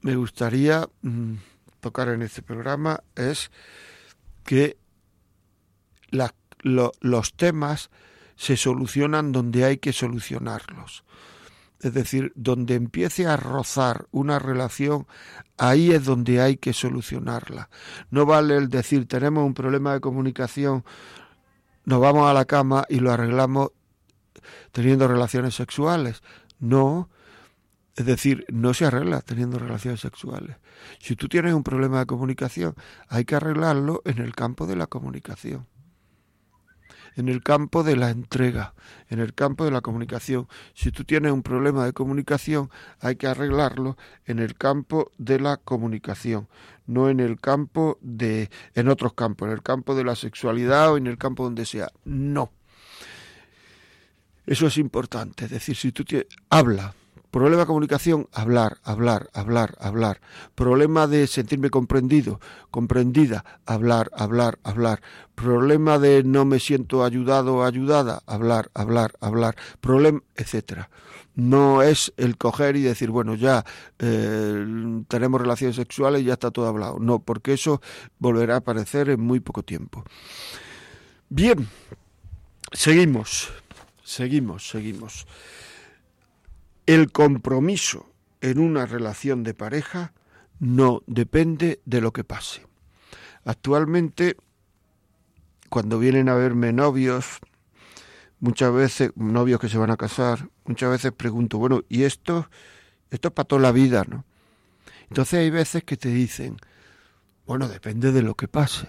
[0.00, 1.34] Me gustaría mm,
[1.82, 3.50] tocar en este programa es
[4.44, 4.78] que
[6.62, 7.90] los temas
[8.36, 11.04] se solucionan donde hay que solucionarlos
[11.82, 15.06] es decir, donde empiece a rozar una relación,
[15.58, 17.68] ahí es donde hay que solucionarla.
[18.10, 20.84] No vale el decir, tenemos un problema de comunicación,
[21.84, 23.70] nos vamos a la cama y lo arreglamos
[24.70, 26.22] teniendo relaciones sexuales.
[26.60, 27.10] No,
[27.96, 30.56] es decir, no se arregla teniendo relaciones sexuales.
[30.98, 32.74] Si tú tienes un problema de comunicación,
[33.08, 35.66] hay que arreglarlo en el campo de la comunicación
[37.16, 38.74] en el campo de la entrega,
[39.08, 40.48] en el campo de la comunicación.
[40.74, 45.56] Si tú tienes un problema de comunicación, hay que arreglarlo en el campo de la
[45.56, 46.48] comunicación,
[46.86, 50.96] no en el campo de en otros campos, en el campo de la sexualidad o
[50.96, 51.88] en el campo donde sea.
[52.04, 52.52] No.
[54.46, 56.94] Eso es importante, es decir, si tú tienes, habla,
[57.32, 60.20] Problema de comunicación, hablar, hablar, hablar, hablar.
[60.54, 62.40] Problema de sentirme comprendido,
[62.70, 65.00] comprendida, hablar, hablar, hablar.
[65.34, 69.56] Problema de no me siento ayudado o ayudada, hablar, hablar, hablar.
[69.80, 70.90] Problema, etcétera.
[71.34, 73.64] No es el coger y decir, bueno, ya
[73.98, 76.98] eh, tenemos relaciones sexuales y ya está todo hablado.
[77.00, 77.80] No, porque eso
[78.18, 80.04] volverá a aparecer en muy poco tiempo.
[81.30, 81.66] Bien,
[82.72, 83.48] seguimos,
[84.04, 85.26] seguimos, seguimos.
[86.86, 90.12] El compromiso en una relación de pareja
[90.58, 92.66] no depende de lo que pase.
[93.44, 94.36] Actualmente,
[95.68, 97.38] cuando vienen a verme novios,
[98.40, 102.48] muchas veces, novios que se van a casar, muchas veces pregunto, bueno, ¿y esto?
[103.10, 104.24] Esto es para toda la vida, ¿no?
[105.08, 106.56] Entonces hay veces que te dicen,
[107.46, 108.88] bueno, depende de lo que pase.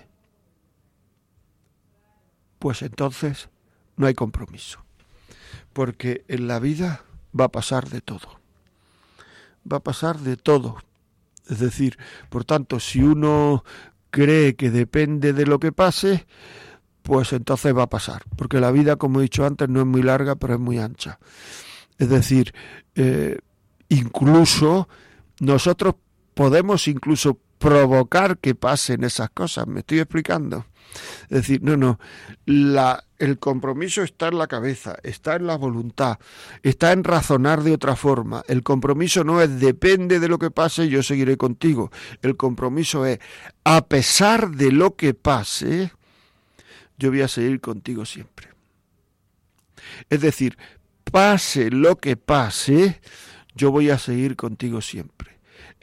[2.57, 3.49] Pues entonces
[3.97, 4.83] no hay compromiso.
[5.73, 7.03] Porque en la vida
[7.39, 8.39] va a pasar de todo.
[9.71, 10.77] Va a pasar de todo.
[11.49, 11.97] Es decir,
[12.29, 13.63] por tanto, si uno
[14.09, 16.25] cree que depende de lo que pase,
[17.01, 18.23] pues entonces va a pasar.
[18.35, 21.19] Porque la vida, como he dicho antes, no es muy larga, pero es muy ancha.
[21.97, 22.53] Es decir,
[22.95, 23.39] eh,
[23.89, 24.87] incluso
[25.39, 25.95] nosotros
[26.33, 29.67] podemos incluso provocar que pasen esas cosas.
[29.67, 30.65] ¿Me estoy explicando?
[31.23, 31.99] Es decir, no, no,
[32.45, 36.19] la, el compromiso está en la cabeza, está en la voluntad,
[36.61, 38.43] está en razonar de otra forma.
[38.47, 41.91] El compromiso no es depende de lo que pase, yo seguiré contigo.
[42.21, 43.19] El compromiso es,
[43.63, 45.91] a pesar de lo que pase,
[46.97, 48.49] yo voy a seguir contigo siempre.
[50.09, 50.57] Es decir,
[51.11, 53.01] pase lo que pase,
[53.55, 55.32] yo voy a seguir contigo siempre.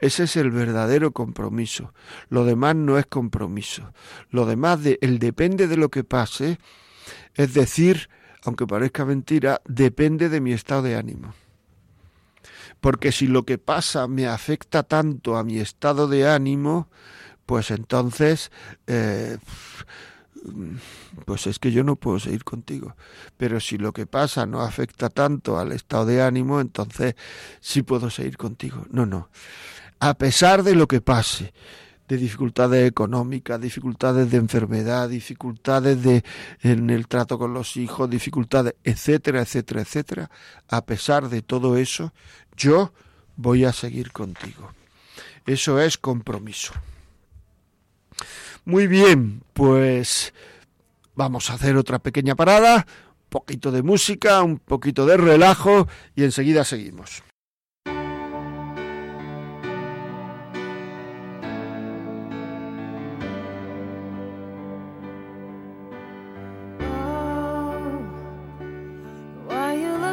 [0.00, 1.92] Ese es el verdadero compromiso.
[2.30, 3.92] Lo demás no es compromiso.
[4.30, 6.58] Lo demás, de, el depende de lo que pase,
[7.34, 8.08] es decir,
[8.44, 11.34] aunque parezca mentira, depende de mi estado de ánimo.
[12.80, 16.88] Porque si lo que pasa me afecta tanto a mi estado de ánimo,
[17.44, 18.50] pues entonces,
[18.86, 19.36] eh,
[21.26, 22.96] pues es que yo no puedo seguir contigo.
[23.36, 27.16] Pero si lo que pasa no afecta tanto al estado de ánimo, entonces
[27.60, 28.86] sí puedo seguir contigo.
[28.88, 29.28] No, no
[30.00, 31.52] a pesar de lo que pase,
[32.08, 36.24] de dificultades económicas, dificultades de enfermedad, dificultades de,
[36.62, 40.30] en el trato con los hijos, dificultades, etcétera, etcétera, etcétera,
[40.68, 42.12] a pesar de todo eso,
[42.56, 42.92] yo
[43.36, 44.72] voy a seguir contigo.
[45.46, 46.72] Eso es compromiso.
[48.64, 50.32] Muy bien, pues
[51.14, 55.86] vamos a hacer otra pequeña parada, un poquito de música, un poquito de relajo
[56.16, 57.22] y enseguida seguimos.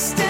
[0.00, 0.29] understand.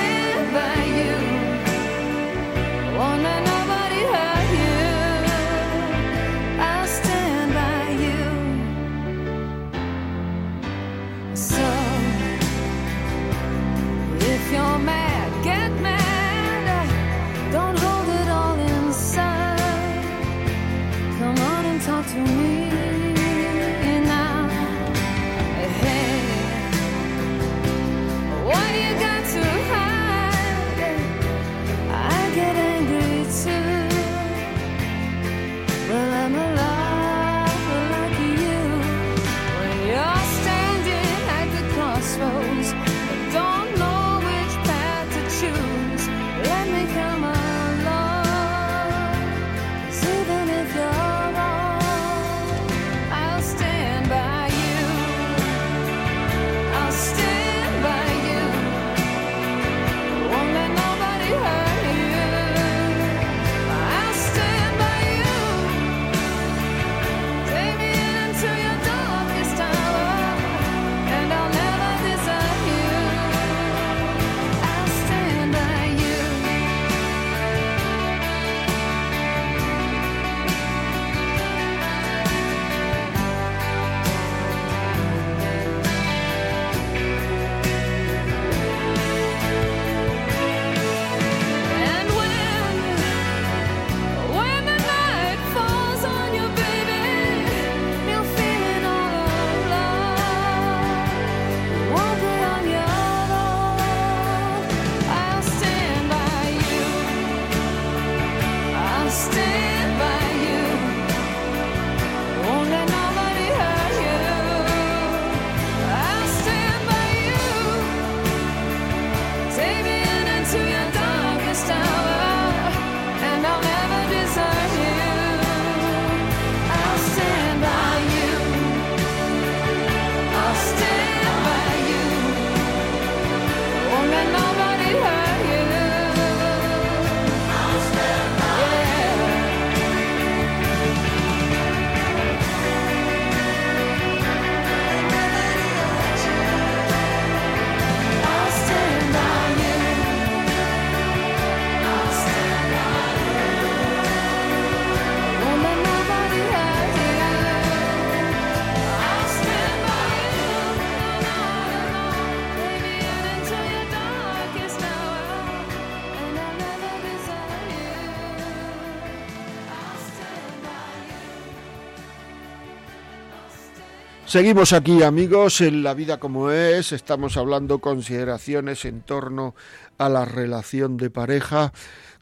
[174.31, 179.57] Seguimos aquí amigos en La vida como es, estamos hablando consideraciones en torno
[179.99, 181.73] a la relación de pareja,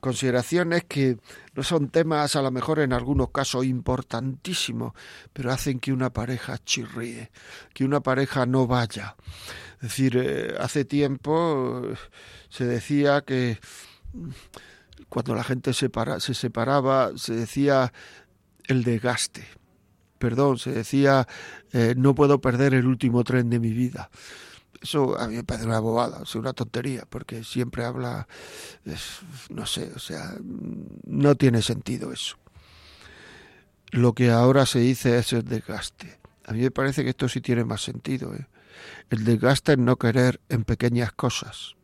[0.01, 1.19] consideraciones que
[1.53, 4.95] no son temas a lo mejor en algunos casos importantísimos,
[5.35, 7.31] pero hacen que una pareja chirríe,
[7.75, 9.15] que una pareja no vaya.
[9.75, 11.95] Es decir, eh, hace tiempo eh,
[12.49, 13.59] se decía que
[15.11, 15.91] cuando la gente se,
[16.21, 17.93] se separaba, se decía
[18.65, 19.58] el desgaste
[20.19, 21.27] perdón, se decía,
[21.73, 24.11] eh, no puedo perder el último tren de mi vida.
[24.81, 28.29] Eso a mí me parece una bobada, es una tontería, porque siempre habla,
[29.51, 30.37] no sé, o sea,
[31.05, 32.37] no tiene sentido eso.
[33.91, 36.19] Lo que ahora se dice es el desgaste.
[36.45, 38.35] A mí me parece que esto sí tiene más sentido.
[38.35, 38.47] ¿eh?
[39.11, 41.75] El desgaste es no querer en pequeñas cosas.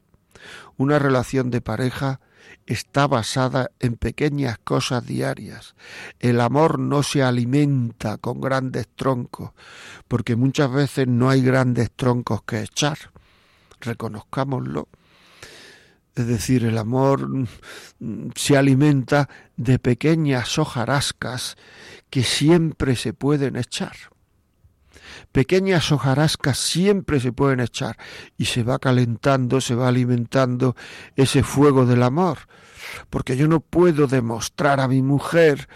[0.77, 2.21] Una relación de pareja
[2.67, 5.75] está basada en pequeñas cosas diarias.
[6.21, 9.53] El amor no se alimenta con grandes troncos,
[10.09, 12.99] porque muchas veces no hay grandes troncos que echar.
[13.81, 14.89] Reconozcámoslo.
[16.15, 17.29] Es decir, el amor
[17.99, 21.57] mm, se alimenta de pequeñas hojarascas
[22.09, 23.97] que siempre se pueden echar.
[25.35, 27.99] Pequeñas hojarascas siempre se pueden echar
[28.39, 30.77] y se va calentando, se va alimentando
[31.17, 32.39] ese fuego del amor.
[33.11, 35.69] Porque yo no puedo demostrar a mi mujer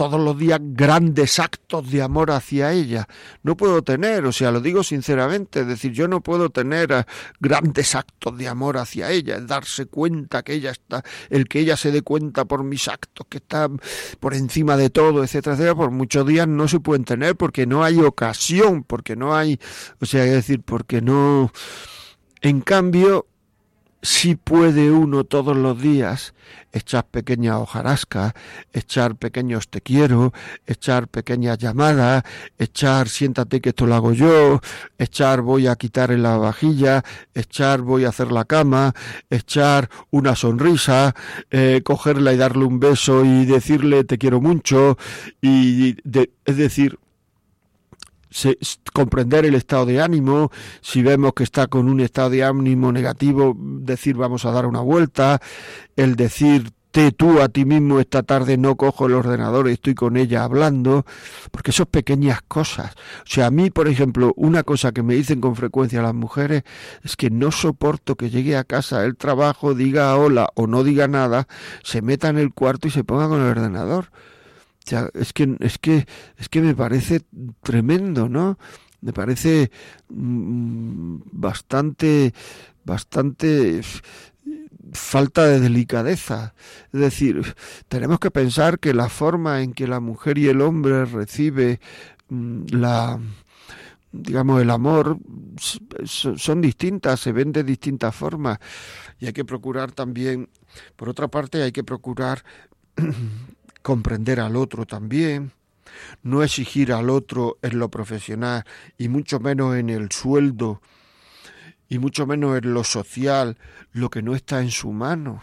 [0.00, 3.06] todos los días grandes actos de amor hacia ella.
[3.42, 7.04] No puedo tener, o sea, lo digo sinceramente, es decir, yo no puedo tener eh,
[7.38, 11.92] grandes actos de amor hacia ella, darse cuenta que ella está, el que ella se
[11.92, 13.68] dé cuenta por mis actos, que está
[14.20, 17.84] por encima de todo, etcétera, etcétera, por muchos días no se pueden tener porque no
[17.84, 19.60] hay ocasión, porque no hay,
[20.00, 21.52] o sea, es decir, porque no...
[22.40, 23.26] En cambio,
[24.02, 26.34] si puede uno todos los días
[26.72, 28.32] echar pequeñas hojarascas,
[28.72, 30.32] echar pequeños te quiero,
[30.66, 32.22] echar pequeñas llamadas,
[32.58, 34.60] echar siéntate que esto lo hago yo,
[34.98, 37.02] echar voy a quitar en la vajilla,
[37.34, 38.94] echar voy a hacer la cama,
[39.28, 41.14] echar una sonrisa,
[41.50, 44.96] eh, cogerla y darle un beso y decirle te quiero mucho,
[45.42, 45.96] y
[46.44, 46.98] es decir,
[48.92, 50.50] comprender el estado de ánimo,
[50.80, 54.80] si vemos que está con un estado de ánimo negativo, decir vamos a dar una
[54.80, 55.40] vuelta,
[55.96, 59.94] el decir te tú a ti mismo esta tarde no cojo el ordenador y estoy
[59.94, 61.06] con ella hablando,
[61.50, 62.94] porque son pequeñas cosas.
[63.20, 66.64] O sea, a mí, por ejemplo, una cosa que me dicen con frecuencia las mujeres
[67.04, 71.06] es que no soporto que llegue a casa el trabajo, diga hola o no diga
[71.06, 71.46] nada,
[71.84, 74.10] se meta en el cuarto y se ponga con el ordenador
[75.14, 77.22] es que, es que, es que me parece
[77.62, 78.58] tremendo, ¿no?
[79.00, 79.70] Me parece
[80.08, 82.34] mm, bastante,
[82.84, 83.80] bastante
[84.92, 86.54] falta de delicadeza.
[86.92, 87.54] Es decir,
[87.88, 91.80] tenemos que pensar que la forma en que la mujer y el hombre recibe
[92.28, 93.18] mm, la
[94.12, 95.18] digamos el amor
[96.04, 98.58] son distintas, se ven de distintas formas
[99.18, 100.48] y hay que procurar también,
[100.96, 102.44] por otra parte, hay que procurar
[103.82, 105.52] comprender al otro también,
[106.22, 108.64] no exigir al otro en lo profesional
[108.98, 110.80] y mucho menos en el sueldo
[111.88, 113.58] y mucho menos en lo social
[113.92, 115.42] lo que no está en su mano.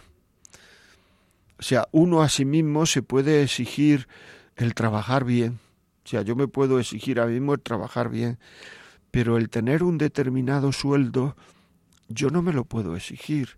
[1.60, 4.08] O sea, uno a sí mismo se puede exigir
[4.56, 5.60] el trabajar bien.
[6.06, 8.40] O sea, yo me puedo exigir a mí mismo el trabajar bien,
[9.12, 11.36] pero el tener un determinado sueldo,
[12.08, 13.58] yo no me lo puedo exigir.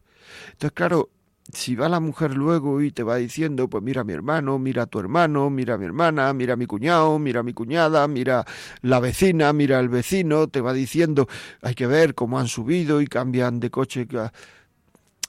[0.53, 1.09] Entonces, claro,
[1.53, 4.83] si va la mujer luego y te va diciendo, pues mira a mi hermano, mira
[4.83, 8.07] a tu hermano, mira a mi hermana, mira a mi cuñado, mira a mi cuñada,
[8.07, 8.45] mira
[8.81, 11.27] la vecina, mira al vecino, te va diciendo,
[11.61, 14.07] hay que ver cómo han subido y cambian de coche.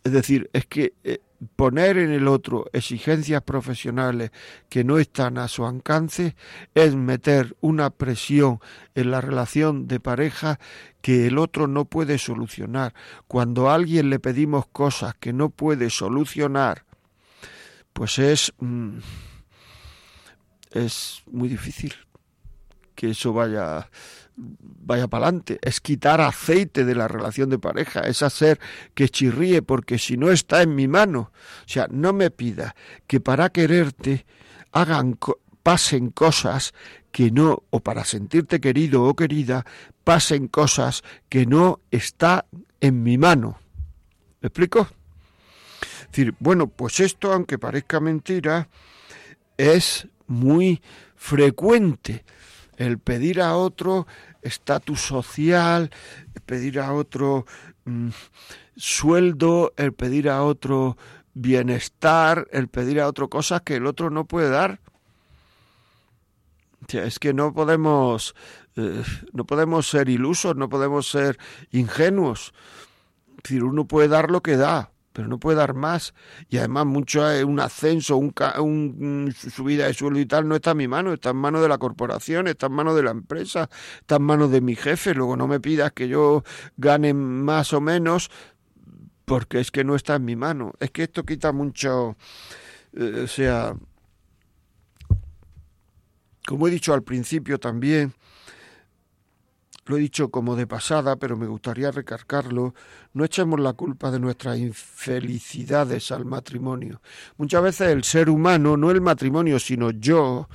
[0.04, 1.20] Es decir, es que eh,
[1.56, 4.30] poner en el otro exigencias profesionales
[4.68, 6.36] que no están a su alcance
[6.74, 8.60] es meter una presión
[8.94, 10.58] en la relación de pareja
[11.00, 12.94] que el otro no puede solucionar.
[13.26, 16.84] Cuando a alguien le pedimos cosas que no puede solucionar,
[17.92, 18.98] pues es, mm,
[20.72, 21.94] es muy difícil
[22.94, 23.88] que eso vaya
[24.40, 28.58] vaya para adelante, es quitar aceite de la relación de pareja, es hacer
[28.94, 31.30] que chirríe, porque si no está en mi mano,
[31.64, 32.74] o sea, no me pida
[33.06, 34.26] que para quererte
[34.72, 35.18] hagan
[35.62, 36.72] pasen cosas
[37.12, 39.66] que no, o para sentirte querido o querida,
[40.04, 42.46] pasen cosas que no está
[42.80, 43.58] en mi mano.
[44.40, 44.88] ¿Me explico?
[46.02, 48.68] Es decir, bueno, pues esto, aunque parezca mentira,
[49.56, 50.80] es muy
[51.14, 52.24] frecuente
[52.76, 54.06] el pedir a otro
[54.42, 55.90] estatus social,
[56.34, 57.46] el pedir a otro
[57.84, 58.08] mm,
[58.76, 60.96] sueldo, el pedir a otro
[61.34, 64.80] bienestar, el pedir a otro cosas que el otro no puede dar.
[66.88, 68.34] Es que no podemos,
[68.76, 71.38] eh, no podemos ser ilusos, no podemos ser
[71.70, 72.52] ingenuos.
[73.36, 76.14] Es decir, uno puede dar lo que da, pero no puede dar más.
[76.48, 78.96] Y además mucho un ascenso, un, un-
[79.26, 81.68] un subida de sueldo y tal no está en mi mano, está en manos de
[81.68, 83.68] la corporación, está en manos de la empresa,
[84.00, 85.12] está en manos de mi jefe.
[85.14, 86.42] Luego no me pidas que yo
[86.78, 88.30] gane más o menos,
[89.26, 90.72] porque es que no está en mi mano.
[90.80, 92.16] Es que esto quita mucho,
[92.94, 93.74] eh, o sea,
[96.46, 98.14] como he dicho al principio también,
[99.86, 102.74] lo he dicho como de pasada, pero me gustaría recargarlo,
[103.12, 107.00] no echemos la culpa de nuestras infelicidades al matrimonio.
[107.36, 110.48] Muchas veces el ser humano, no el matrimonio, sino yo,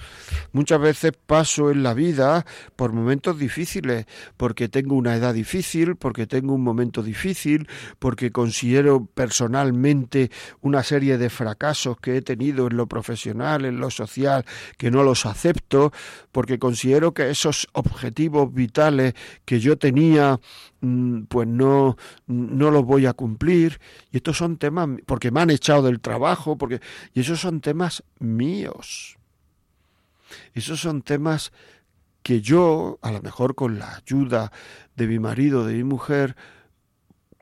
[0.54, 2.46] muchas veces paso en la vida
[2.76, 4.06] por momentos difíciles,
[4.38, 7.68] porque tengo una edad difícil, porque tengo un momento difícil,
[8.00, 10.32] porque considero personalmente
[10.62, 14.46] una serie de fracasos que he tenido en lo profesional, en lo social,
[14.78, 15.92] que no los acepto,
[16.32, 20.40] porque considero que esos objetivos vitales que yo tenía,
[20.80, 21.98] pues no,
[22.28, 23.80] no los voy a cumplir.
[24.12, 26.82] Y estos son temas, porque me han echado del trabajo, porque,
[27.14, 29.18] y esos son temas míos.
[30.54, 31.52] Esos son temas
[32.24, 34.52] que yo, a lo mejor con la ayuda
[34.96, 36.36] de mi marido, de mi mujer,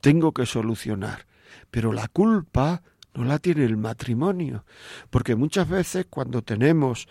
[0.00, 1.26] tengo que solucionar.
[1.70, 2.82] Pero la culpa
[3.14, 4.64] no la tiene el matrimonio,
[5.10, 7.08] porque muchas veces cuando tenemos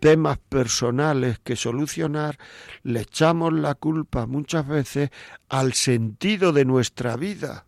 [0.00, 2.38] temas personales que solucionar,
[2.82, 5.10] le echamos la culpa muchas veces
[5.48, 7.64] al sentido de nuestra vida.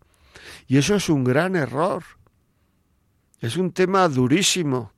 [0.67, 2.03] Y eso es un gran error.
[3.39, 4.93] Es un tema durísimo.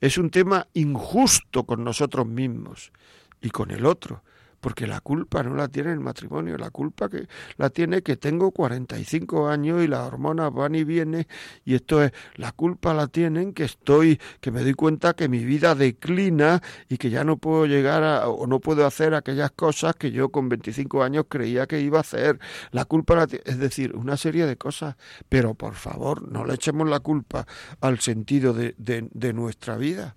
[0.00, 2.92] Es un tema injusto con nosotros mismos
[3.40, 4.22] y con el otro.
[4.60, 8.50] Porque la culpa no la tiene el matrimonio, la culpa que la tiene que tengo
[8.50, 11.26] 45 años y las hormonas van y vienen
[11.64, 15.44] y esto es, la culpa la tienen que estoy, que me doy cuenta que mi
[15.44, 19.94] vida declina y que ya no puedo llegar a, o no puedo hacer aquellas cosas
[19.96, 22.38] que yo con 25 años creía que iba a hacer.
[22.70, 24.96] La culpa la es decir, una serie de cosas,
[25.28, 27.46] pero por favor, no le echemos la culpa
[27.80, 30.16] al sentido de, de nuestra vida.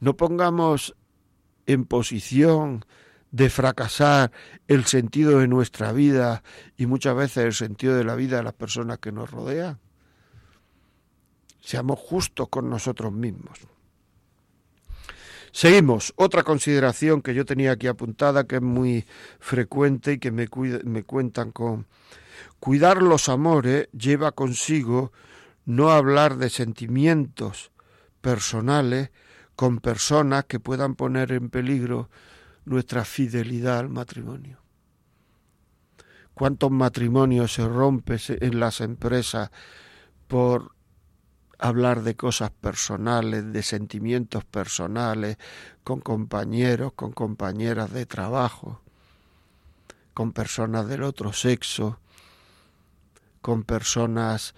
[0.00, 0.96] No pongamos
[1.72, 2.84] en posición
[3.30, 4.32] de fracasar
[4.66, 6.42] el sentido de nuestra vida
[6.76, 9.78] y muchas veces el sentido de la vida de las personas que nos rodean.
[11.60, 13.60] Seamos justos con nosotros mismos.
[15.52, 16.12] Seguimos.
[16.16, 19.04] Otra consideración que yo tenía aquí apuntada, que es muy
[19.38, 20.48] frecuente y que me,
[20.84, 21.86] me cuentan con...
[22.58, 25.12] Cuidar los amores lleva consigo
[25.64, 27.70] no hablar de sentimientos
[28.20, 29.10] personales
[29.60, 32.08] con personas que puedan poner en peligro
[32.64, 34.58] nuestra fidelidad al matrimonio.
[36.32, 39.50] ¿Cuántos matrimonios se rompen en las empresas
[40.28, 40.74] por
[41.58, 45.36] hablar de cosas personales, de sentimientos personales,
[45.84, 48.80] con compañeros, con compañeras de trabajo,
[50.14, 52.00] con personas del otro sexo,
[53.42, 54.54] con personas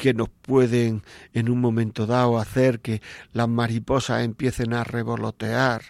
[0.00, 1.02] que nos pueden
[1.34, 3.02] en un momento dado hacer que
[3.34, 5.82] las mariposas empiecen a revolotear.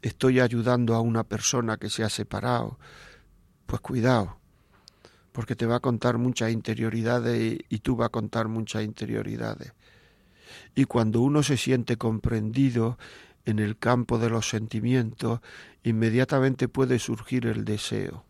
[0.00, 2.78] Estoy ayudando a una persona que se ha separado.
[3.66, 4.38] Pues cuidado,
[5.32, 9.72] porque te va a contar muchas interioridades y, tú vas a contar muchas interioridades.
[10.76, 12.96] Y cuando uno se siente comprendido
[13.44, 15.40] en el campo de los sentimientos,
[15.82, 18.24] inmediatamente puede surgir el deseo.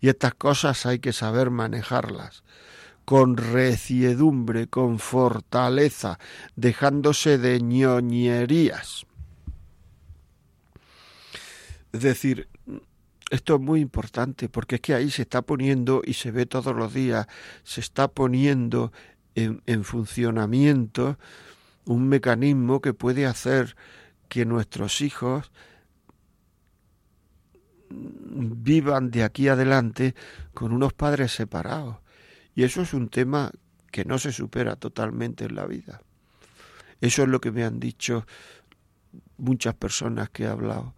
[0.00, 2.44] Y estas cosas hay que saber manejarlas
[3.08, 6.18] con reciedumbre, con fortaleza,
[6.56, 9.06] dejándose de ñoñerías.
[11.90, 12.50] Es decir,
[13.30, 16.76] esto es muy importante porque es que ahí se está poniendo, y se ve todos
[16.76, 17.26] los días,
[17.62, 18.92] se está poniendo
[19.34, 21.18] en, en funcionamiento
[21.86, 23.74] un mecanismo que puede hacer
[24.28, 25.50] que nuestros hijos
[27.88, 30.14] vivan de aquí adelante
[30.52, 31.96] con unos padres separados.
[32.58, 33.52] Y eso es un tema
[33.92, 36.02] que no se supera totalmente en la vida.
[37.00, 38.26] Eso es lo que me han dicho
[39.36, 40.96] muchas personas que he hablado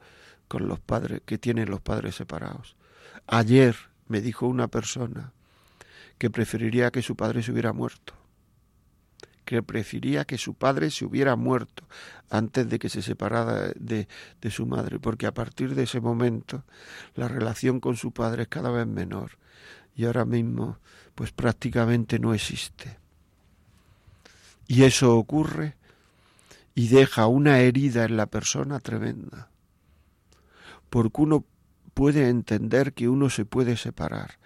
[0.48, 2.76] con los padres, que tienen los padres separados.
[3.26, 3.76] Ayer
[4.08, 5.34] me dijo una persona
[6.16, 8.14] que preferiría que su padre se hubiera muerto,
[9.44, 11.86] que prefería que su padre se hubiera muerto
[12.30, 14.08] antes de que se separara de,
[14.40, 16.64] de su madre, porque a partir de ese momento
[17.16, 19.32] la relación con su padre es cada vez menor
[19.94, 20.78] y ahora mismo
[21.20, 22.96] pues prácticamente no existe.
[24.66, 25.76] Y eso ocurre
[26.74, 29.50] y deja una herida en la persona tremenda,
[30.88, 31.44] porque uno
[31.92, 34.38] puede entender que uno se puede separar,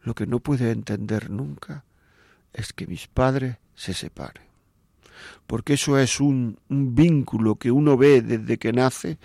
[0.00, 1.84] lo que no puede entender nunca
[2.54, 4.46] es que mis padres se separen.
[5.46, 9.18] porque eso es un, un vínculo que uno ve desde que nace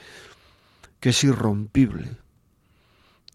[1.00, 2.18] que es irrompible.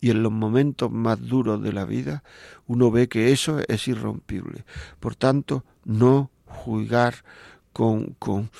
[0.02, 2.24] Y en los momentos más duros de la vida
[2.66, 4.64] uno ve que eso es irrompible.
[4.98, 7.14] Por tanto, no juzgar
[7.72, 8.50] con, con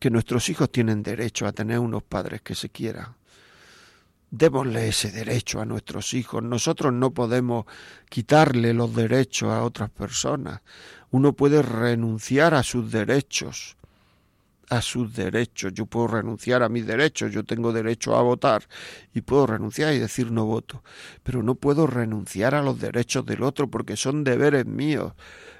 [0.00, 3.14] que nuestros hijos tienen derecho a tener unos padres que se quieran.
[4.32, 6.42] Démosle ese derecho a nuestros hijos.
[6.42, 7.66] Nosotros no podemos
[8.08, 10.60] quitarle los derechos a otras personas.
[11.12, 13.76] Uno puede renunciar a sus derechos
[14.72, 15.74] a sus derechos.
[15.74, 18.66] Yo puedo renunciar a mis derechos, yo tengo derecho a votar
[19.12, 20.82] y puedo renunciar y decir no voto,
[21.22, 25.12] pero no puedo renunciar a los derechos del otro porque son deberes míos.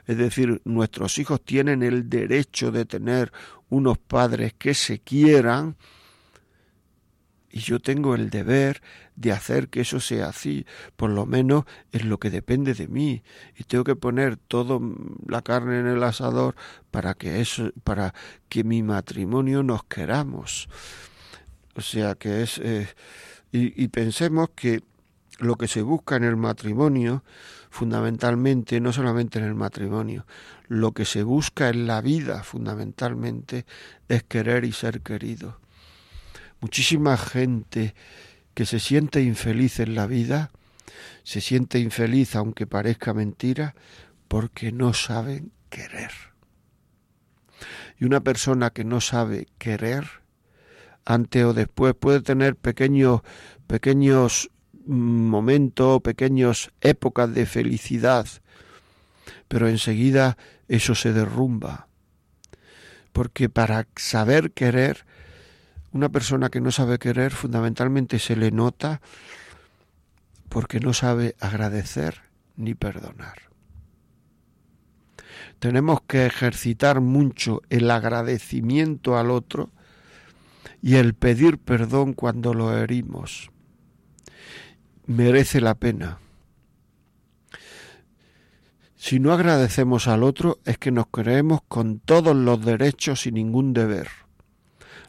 [0.06, 3.32] Es decir, nuestros hijos tienen el derecho de tener
[3.68, 5.76] unos padres que se quieran
[7.52, 8.82] y yo tengo el deber
[9.14, 13.22] de hacer que eso sea así, por lo menos es lo que depende de mí,
[13.56, 14.80] y tengo que poner toda
[15.26, 16.56] la carne en el asador
[16.90, 18.14] para que eso, para
[18.48, 20.68] que mi matrimonio nos queramos.
[21.74, 22.88] O sea que es eh,
[23.52, 24.82] y pensemos que
[25.38, 27.22] lo que se busca en el matrimonio,
[27.68, 30.24] fundamentalmente, no solamente en el matrimonio,
[30.68, 33.66] lo que se busca en la vida, fundamentalmente,
[34.08, 35.61] es querer y ser querido
[36.62, 37.94] muchísima gente
[38.54, 40.52] que se siente infeliz en la vida,
[41.24, 43.74] se siente infeliz aunque parezca mentira,
[44.28, 46.12] porque no saben querer.
[47.98, 50.06] Y una persona que no sabe querer,
[51.04, 53.22] antes o después puede tener pequeños,
[53.66, 54.50] pequeños
[54.86, 58.26] momentos, pequeñas épocas de felicidad,
[59.48, 60.36] pero enseguida
[60.68, 61.88] eso se derrumba.
[63.12, 65.04] Porque para saber querer
[65.92, 69.00] una persona que no sabe querer fundamentalmente se le nota
[70.48, 72.22] porque no sabe agradecer
[72.56, 73.52] ni perdonar.
[75.58, 79.70] Tenemos que ejercitar mucho el agradecimiento al otro
[80.80, 83.50] y el pedir perdón cuando lo herimos.
[85.06, 86.18] Merece la pena.
[88.96, 93.72] Si no agradecemos al otro es que nos creemos con todos los derechos y ningún
[93.72, 94.08] deber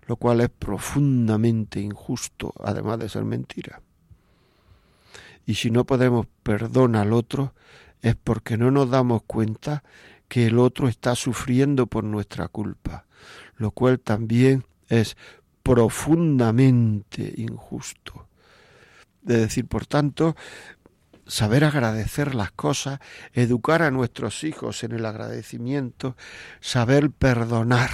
[0.08, 3.82] lo cual es profundamente injusto, además de ser mentira.
[5.46, 7.54] Y si no podemos perdonar al otro,
[8.02, 9.84] es porque no nos damos cuenta
[10.28, 13.06] que el otro está sufriendo por nuestra culpa,
[13.58, 15.16] lo cual también es
[15.64, 18.28] profundamente injusto.
[19.26, 20.36] Es decir, por tanto,
[21.26, 23.00] saber agradecer las cosas,
[23.34, 26.18] educar a nuestros hijos en el agradecimiento,
[26.60, 27.90] saber perdonar,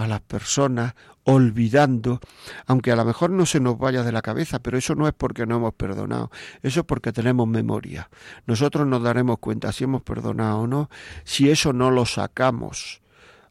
[0.00, 0.94] a las personas
[1.24, 2.20] olvidando,
[2.66, 5.14] aunque a lo mejor no se nos vaya de la cabeza, pero eso no es
[5.14, 6.30] porque no hemos perdonado,
[6.62, 8.08] eso es porque tenemos memoria.
[8.46, 10.90] Nosotros nos daremos cuenta si hemos perdonado o no,
[11.24, 13.02] si eso no lo sacamos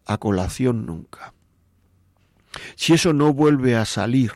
[0.05, 1.33] a colación nunca.
[2.75, 4.31] Si eso no vuelve a salir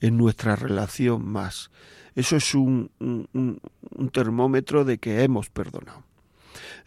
[0.00, 1.70] en nuestra relación más,
[2.14, 3.60] eso es un, un,
[3.90, 6.04] un termómetro de que hemos perdonado.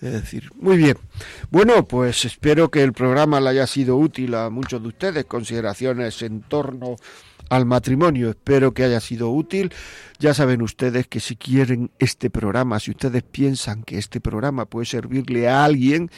[0.02, 0.98] Es decir, muy bien.
[1.52, 6.22] Bueno, pues espero que el programa le haya sido útil a muchos de ustedes, consideraciones
[6.22, 6.98] en torno
[7.50, 8.30] al matrimonio.
[8.30, 9.72] Espero que haya sido útil.
[10.20, 14.86] Ya saben ustedes que si quieren este programa, si ustedes piensan que este programa puede
[14.86, 16.10] servirle a alguien,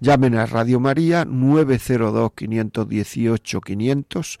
[0.00, 4.38] llamen a Radio María 902 518 500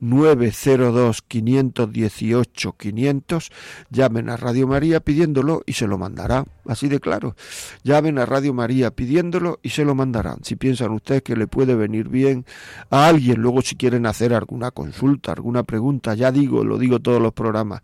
[0.00, 3.50] 902 518 500
[3.90, 7.36] llamen a Radio María pidiéndolo y se lo mandará así de claro.
[7.82, 10.38] Llamen a Radio María pidiéndolo y se lo mandarán.
[10.42, 12.44] Si piensan ustedes que le puede venir bien
[12.90, 17.20] a alguien luego si quieren hacer alguna consulta alguna pregunta ya digo lo digo todos
[17.20, 17.82] los programas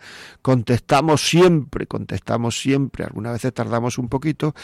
[0.71, 4.55] contestamos siempre contestamos siempre algunas veces tardamos un poquito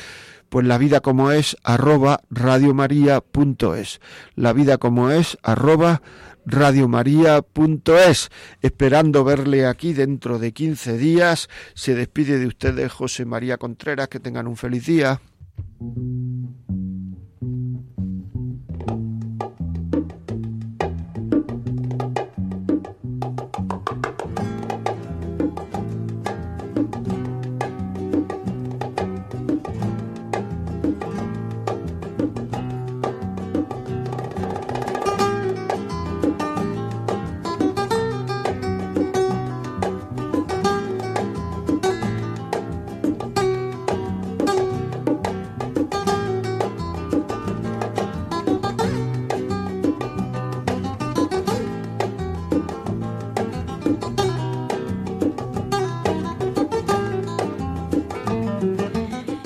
[0.48, 4.00] pues la vida como es arroba radiomaria.es
[4.36, 6.02] la vida como es arroba
[6.46, 8.30] radiomaria.es.
[8.62, 11.48] Esperando verle aquí dentro de 15 días.
[11.74, 14.06] Se despide de ustedes José María Contreras.
[14.06, 15.20] Que tengan un feliz día.